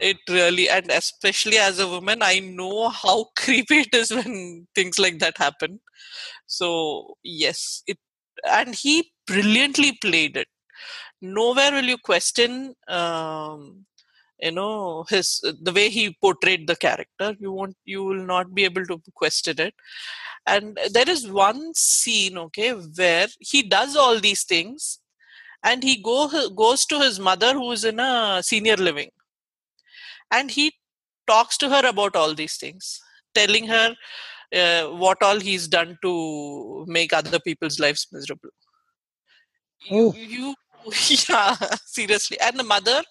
[0.00, 4.98] It really and especially as a woman i know how creepy it is when things
[4.98, 5.80] like that happen.
[6.46, 7.98] So yes it
[8.50, 10.48] and he brilliantly played it.
[11.22, 13.86] Nowhere will you question um,
[14.40, 17.36] you know his the way he portrayed the character.
[17.40, 19.74] You won't you will not be able to question it
[20.46, 25.00] and there is one scene okay where he does all these things
[25.62, 29.10] and he go goes to his mother who is in a senior living.
[30.30, 30.72] And he
[31.26, 33.00] talks to her about all these things
[33.34, 33.94] telling her
[34.54, 38.50] uh, what all he's done to make other people's lives miserable.
[39.90, 40.14] Oh.
[40.14, 40.54] you, you
[41.28, 42.38] yeah seriously.
[42.40, 43.02] And the mother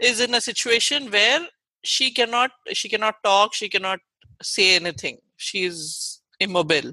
[0.00, 1.46] is in a situation where
[1.84, 4.00] she cannot she cannot talk she cannot
[4.42, 5.18] say anything.
[5.36, 6.92] She is immobile.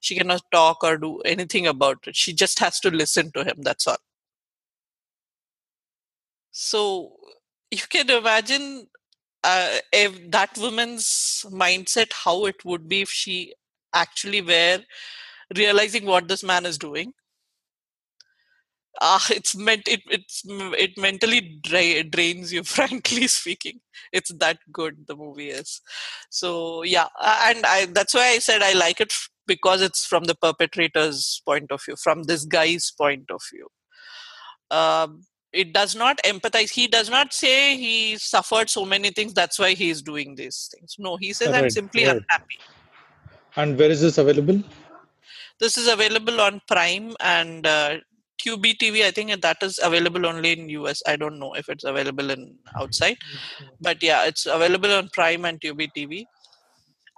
[0.00, 2.16] She cannot talk or do anything about it.
[2.16, 3.98] She just has to listen to him that's all.
[6.52, 7.12] So
[7.70, 8.86] you can imagine
[9.44, 13.54] uh, if that woman's mindset how it would be if she
[13.94, 14.80] actually were
[15.56, 17.12] realizing what this man is doing
[19.00, 23.80] ah it's meant it it's it mentally dra- drains you frankly speaking.
[24.12, 25.80] It's that good the movie is.
[26.30, 29.12] So yeah and i that's why i said i like it
[29.46, 33.68] because it's from the perpetrator's point of view from this guy's point of view.
[34.70, 35.22] Um,
[35.52, 39.72] it does not empathize he does not say he suffered so many things that's why
[39.72, 40.96] he is doing these things.
[40.98, 42.16] No he says i'm simply right.
[42.16, 42.58] unhappy.
[43.56, 44.62] And where is this available?
[45.58, 47.98] This is available on prime and uh,
[48.42, 49.04] Tubi TV.
[49.04, 51.02] I think that is available only in US.
[51.06, 52.42] I don't know if it's available in
[52.80, 53.18] outside,
[53.80, 56.24] but yeah, it's available on Prime and Tubi TV.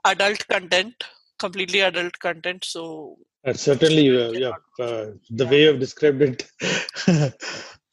[0.04, 0.94] Adult content,
[1.38, 2.64] completely adult content.
[2.64, 5.06] So Uh, certainly, uh, yeah, uh,
[5.38, 6.40] the way you've described it.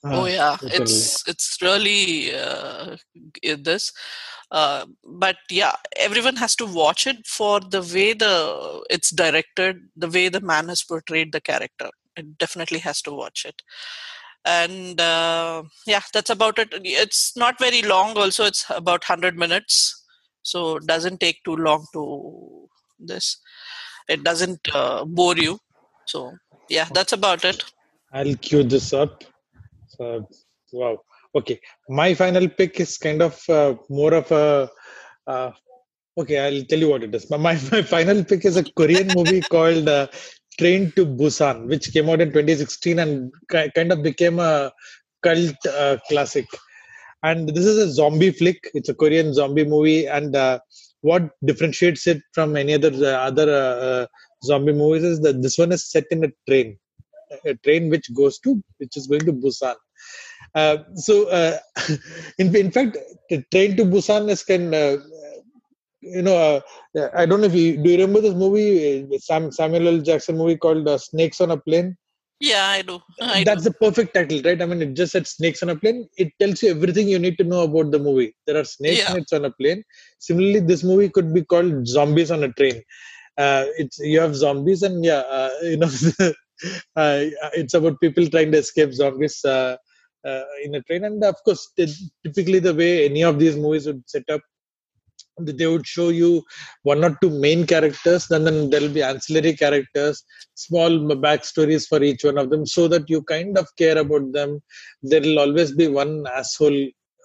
[0.03, 0.81] oh Uh, yeah, certainly.
[0.83, 2.03] it's it's really
[2.35, 2.95] uh,
[3.69, 3.91] this.
[4.51, 4.85] Uh,
[5.23, 8.33] but yeah, everyone has to watch it for the way the
[8.89, 11.89] it's directed, the way the man has portrayed the character.
[12.19, 13.61] It definitely has to watch it.
[14.45, 16.69] And uh, yeah, that's about it.
[16.83, 18.17] It's not very long.
[18.17, 20.05] Also, it's about hundred minutes,
[20.43, 22.67] so it doesn't take too long to
[22.99, 23.37] this.
[24.07, 25.59] It doesn't uh, bore you.
[26.05, 26.33] So
[26.69, 27.63] yeah, that's about it.
[28.13, 29.23] I'll cue this up.
[29.87, 30.27] So,
[30.73, 30.97] wow.
[31.35, 31.59] Okay.
[31.87, 34.69] My final pick is kind of uh, more of a.
[35.27, 35.51] Uh,
[36.17, 37.29] okay, I'll tell you what it is.
[37.29, 40.07] My, my, my final pick is a Korean movie called uh,
[40.59, 44.71] Train to Busan, which came out in 2016 and kind of became a
[45.23, 46.45] cult uh, classic.
[47.23, 48.69] And this is a zombie flick.
[48.73, 50.07] It's a Korean zombie movie.
[50.07, 50.59] And uh,
[51.01, 54.05] what differentiates it from any other uh, other uh, uh,
[54.43, 56.77] zombie movies is that this one is set in a train
[57.45, 59.75] a train which goes to which is going to Busan.
[60.55, 61.29] Uh, so
[62.39, 62.97] in in fact,
[63.51, 64.73] train to Busan is kind
[66.01, 66.35] you know
[66.97, 69.99] uh, I don't know if you do you remember this movie uh, Sam Samuel L.
[69.99, 71.97] Jackson movie called uh, Snakes on a Plane.
[72.39, 72.99] Yeah, I do.
[73.21, 73.63] I That's do.
[73.65, 74.61] the perfect title, right?
[74.61, 76.07] I mean, it just said snakes on a plane.
[76.17, 78.35] It tells you everything you need to know about the movie.
[78.47, 79.09] There are snakes Yeah.
[79.09, 79.83] and it's on a plane.
[80.19, 82.81] Similarly, this movie could be called Zombies on a Train.
[83.37, 85.87] Uh, it's you have zombies and yeah, uh, you know,
[86.97, 87.19] uh,
[87.61, 89.75] it's about people trying to escape zombies uh,
[90.25, 91.05] uh, in a train.
[91.05, 91.87] And of course, ty-
[92.25, 94.41] typically the way any of these movies would set up
[95.45, 96.43] they would show you
[96.83, 100.23] one or two main characters then then there'll be ancillary characters
[100.55, 100.91] small
[101.27, 104.61] backstories for each one of them so that you kind of care about them.
[105.01, 106.79] There will always be one asshole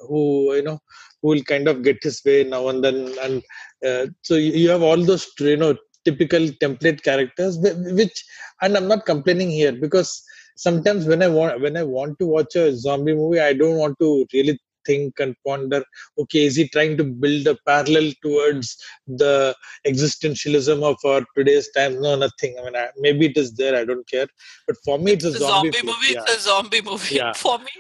[0.09, 0.79] who you know
[1.23, 3.43] who will kind of get his way now and then and
[3.89, 7.57] uh, so you have all those you know typical template characters
[7.99, 8.25] which
[8.63, 10.23] and i'm not complaining here because
[10.57, 13.97] sometimes when i want when i want to watch a zombie movie i don't want
[13.99, 15.83] to really think and ponder
[16.19, 18.77] okay is he trying to build a parallel towards
[19.07, 19.55] the
[19.87, 23.85] existentialism of our today's time no nothing i mean I, maybe it is there i
[23.85, 24.27] don't care
[24.67, 26.23] but for me it's, it's a, zombie, zombie movie yeah.
[26.23, 27.33] it's a zombie movie Yeah.
[27.47, 27.75] for me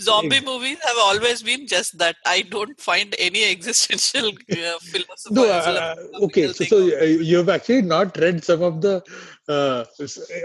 [0.00, 5.48] zombie movies have always been just that i don't find any existential uh, philosophy No,
[5.48, 6.52] uh, okay.
[6.52, 9.02] So, so uh, you have actually not read some of the.
[9.48, 9.84] Uh,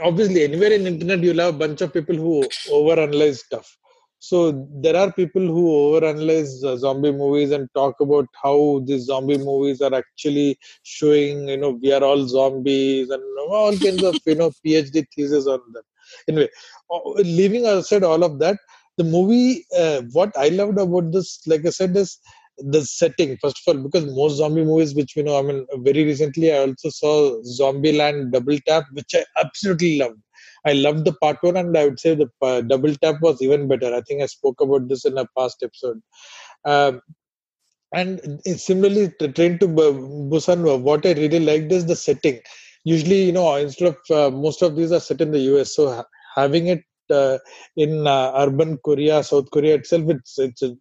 [0.04, 3.78] obviously, anywhere in internet, you'll have a bunch of people who overanalyze stuff.
[4.20, 9.38] So there are people who overanalyze uh, zombie movies and talk about how these zombie
[9.38, 14.36] movies are actually showing, you know, we are all zombies and all kinds of, you
[14.36, 15.84] know, PhD thesis on that.
[16.28, 16.50] Anyway,
[17.18, 18.58] leaving aside all of that,
[18.98, 22.20] the movie, uh, what I loved about this, like I said, is
[22.58, 26.04] the setting first of all because most zombie movies which we know i mean very
[26.04, 30.20] recently i also saw zombieland double tap which i absolutely loved
[30.66, 33.68] i loved the part one and i would say the uh, double tap was even
[33.68, 33.94] better.
[33.94, 36.02] I think i spoke about this in a past episode.
[36.66, 37.02] Um,
[37.94, 38.20] and
[38.58, 42.40] similarly train to busan uh, what i really liked is the setting.
[42.84, 45.90] Usually you know instead of uh, most of these are set in the us so
[45.96, 46.06] ha-
[46.36, 47.38] having it uh,
[47.76, 50.72] in uh, urban korea south korea itself it's it's a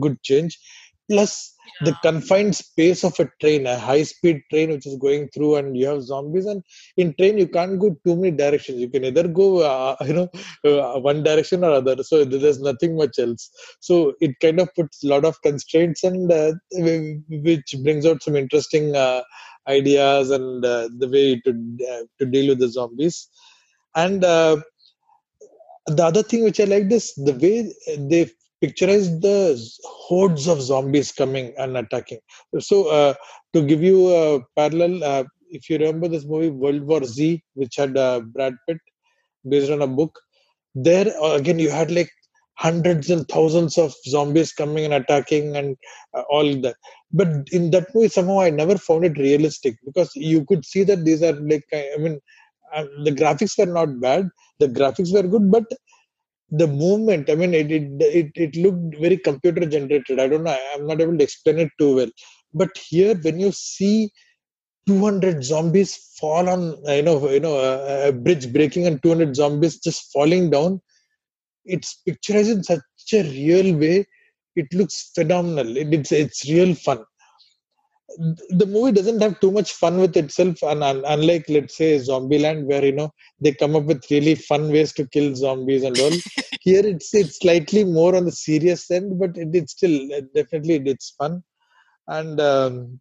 [0.00, 0.58] good change
[1.10, 5.56] plus the confined space of a train a high speed train which is going through
[5.56, 6.62] and you have zombies and
[6.96, 8.80] in train you can't go too many directions.
[8.80, 10.28] You can either go uh, you know
[10.64, 12.02] uh, one direction or other.
[12.02, 13.50] So there's nothing much else.
[13.80, 18.36] So it kind of puts a lot of constraints and uh, which brings out some
[18.36, 19.22] interesting uh,
[19.68, 21.50] ideas and uh, the way to
[21.90, 23.28] uh, to deal with the zombies.
[23.94, 24.58] And uh,
[25.86, 28.30] the other thing which I liked is the way they
[28.62, 32.20] picturized the hordes of zombies coming and attacking.
[32.58, 33.14] So, uh,
[33.54, 37.76] to give you a parallel, uh, if you remember this movie World War Z, which
[37.76, 38.78] had uh, Brad Pitt
[39.48, 40.18] based on a book,
[40.74, 42.10] there uh, again you had like
[42.54, 45.76] hundreds and thousands of zombies coming and attacking and
[46.14, 46.76] uh, all that.
[47.12, 51.04] But in that movie, somehow I never found it realistic because you could see that
[51.04, 52.20] these are like I mean,
[52.74, 54.28] uh, the graphics were not bad
[54.58, 55.64] the graphics were good but
[56.50, 60.18] the movement i mean it it, it, it looked very computer generated.
[60.18, 62.10] I don't know i'm not able to explain it too well.
[62.54, 64.10] But here when you see
[64.86, 69.78] 200 zombies fall on you know you know a, a bridge breaking and 200 zombies
[69.78, 70.80] just falling down
[71.66, 72.80] it's picturized in such
[73.12, 74.06] a real way
[74.56, 75.76] it looks phenomenal.
[75.76, 77.04] It, it's it's real fun
[78.16, 82.84] the movie doesn't have too much fun with itself and, unlike let's say zombieland where
[82.84, 86.18] you know they come up with really fun ways to kill zombies and all.
[86.60, 90.76] Here it's it's slightly more on the serious end but it, it's still uh, definitely
[90.86, 91.42] it's fun.
[92.06, 93.00] And um,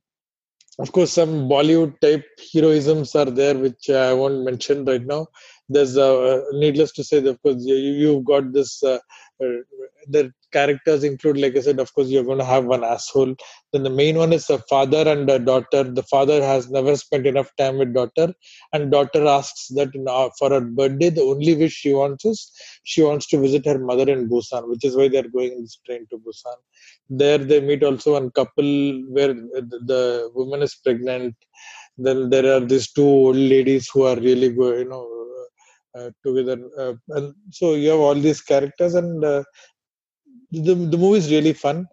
[0.80, 5.28] of course some bollywood type heroisms are there which i won't mention right now.
[5.70, 9.00] There's uh, needless to say of course you, you've got this uh,
[9.44, 9.62] uh,
[10.08, 13.36] the characters include like i said of course you're going to have one asshole.
[13.74, 15.84] Then the main one is a father and a daughter.
[15.84, 18.34] The father has never spent enough time with daughter.
[18.74, 19.92] And daughter asks that
[20.40, 22.52] for her birthday the only wish she wants is
[22.84, 25.80] she wants to visit her mother in busan which is why they're going in this
[25.86, 26.58] train to busan.
[27.10, 31.36] There they meet also one couple where the, the woman is pregnant.
[31.98, 35.08] Then there are these two old ladies who are really you know
[35.98, 39.44] uh, together uh, and so you have all these characters and uh,
[40.52, 41.88] the, the movie is really fun.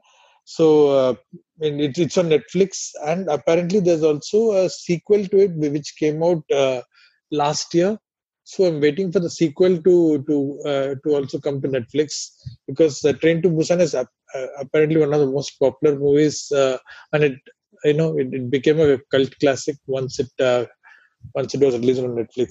[0.44, 1.14] So uh,
[1.60, 6.42] it, it's on netflix and apparently there's also a sequel to it which came out
[6.54, 6.82] uh,
[7.30, 7.98] last year.
[8.46, 10.36] So i'm waiting for the sequel to to
[10.70, 12.28] uh, to also come to netflix
[12.68, 16.52] because the train to busan is ap- uh, apparently one of the most popular movies
[16.52, 16.76] uh,
[17.14, 17.36] and it
[17.84, 20.64] you know it, it became a cult classic once it uh,
[21.34, 22.50] once it was released on netflix.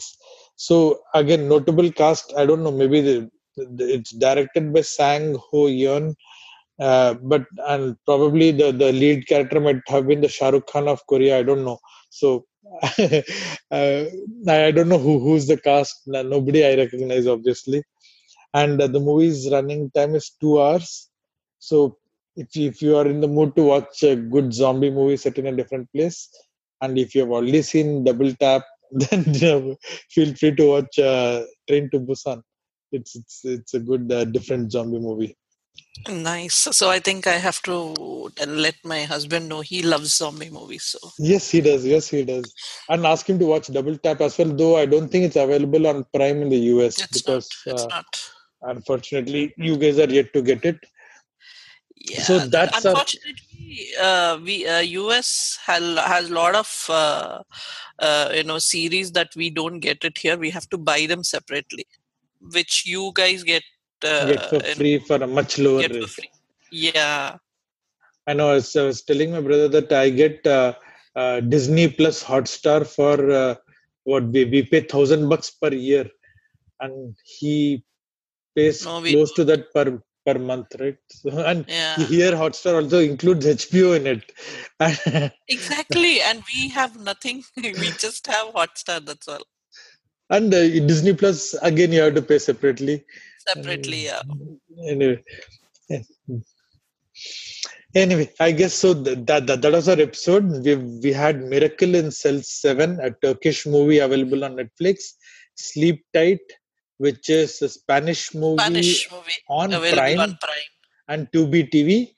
[0.55, 6.15] So again notable cast i don't know maybe the, it's directed by sang ho yeon
[6.79, 10.87] uh, but and probably the the lead character might have been the Shah Rukh Khan
[10.87, 11.37] of Korea.
[11.39, 11.79] I don't know.
[12.09, 12.45] So
[12.83, 14.03] uh,
[14.47, 16.01] I don't know who who's the cast.
[16.07, 17.83] Nobody I recognize obviously.
[18.53, 21.09] And uh, the movie's running time is two hours.
[21.59, 21.97] So
[22.35, 25.47] if if you are in the mood to watch a good zombie movie set in
[25.47, 26.29] a different place,
[26.81, 29.75] and if you have already seen Double Tap, then you know,
[30.09, 32.41] feel free to watch uh, Train to Busan.
[32.93, 35.35] It's it's it's a good uh, different zombie movie.
[36.09, 36.55] Nice.
[36.71, 37.93] So I think I have to
[38.47, 40.83] let my husband know he loves zombie movies.
[40.83, 41.85] So Yes, he does.
[41.85, 42.53] Yes, he does.
[42.89, 45.87] And ask him to watch Double Tap as well, though I don't think it's available
[45.87, 47.73] on Prime in the US it's because not.
[47.73, 48.05] It's uh, not.
[48.75, 50.77] unfortunately you guys are yet to get it.
[51.95, 57.43] Yeah, So that's our- unfortunately uh, we uh, US has has a lot of uh,
[57.99, 60.37] uh, you know series that we don't get it here.
[60.37, 61.85] We have to buy them separately,
[62.51, 63.63] which you guys get
[64.03, 66.19] uh, get for free for a much lower rate.
[66.71, 67.37] Yeah,
[68.27, 68.49] I know.
[68.49, 70.73] I was, I was telling my brother that I get uh,
[71.15, 73.55] uh, Disney Plus Hotstar for uh,
[74.03, 76.09] what we, we pay thousand bucks per year,
[76.79, 77.83] and he
[78.55, 80.97] pays No, close to that per per month, right?
[81.09, 85.33] So, and yeah, here Hotstar also includes HBO in it.
[85.47, 86.21] exactly.
[86.21, 87.43] And we have nothing.
[87.57, 89.05] we just have Hotstar.
[89.05, 89.43] That's all.
[90.29, 93.05] And uh, Disney Plus again you have to pay separately.
[93.47, 94.21] Separately, yeah.
[94.87, 95.23] Anyway.
[97.95, 98.93] Anyway, I guess so.
[98.93, 100.45] That that, that was our episode.
[100.65, 105.13] We we had Miracle in Cell Seven, a Turkish movie available on Netflix.
[105.55, 106.41] Sleep Tight,
[106.97, 110.71] which is a Spanish movie Spanish movie on Prime on Prime.
[111.07, 112.15] and Tubi TV,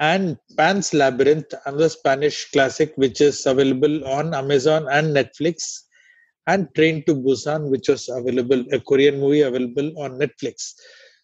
[0.00, 5.82] and Pan's Labyrinth, another Spanish classic, which is available on Amazon and Netflix,
[6.46, 10.72] and Train to Busan, which was available, a Korean movie available on Netflix.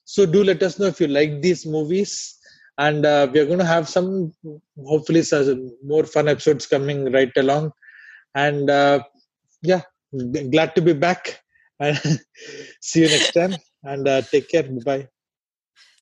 [0.04, 2.36] So do let us know if you like these movies,
[2.78, 4.32] and uh, we are going to have some,
[4.86, 7.72] hopefully, some more fun episodes coming right along.
[8.34, 9.00] And uh,
[9.62, 9.82] yeah,
[10.50, 11.40] glad to be back.
[11.80, 11.96] And
[12.80, 13.54] see you next time,
[13.84, 14.64] and uh, take care.
[14.84, 15.08] Bye.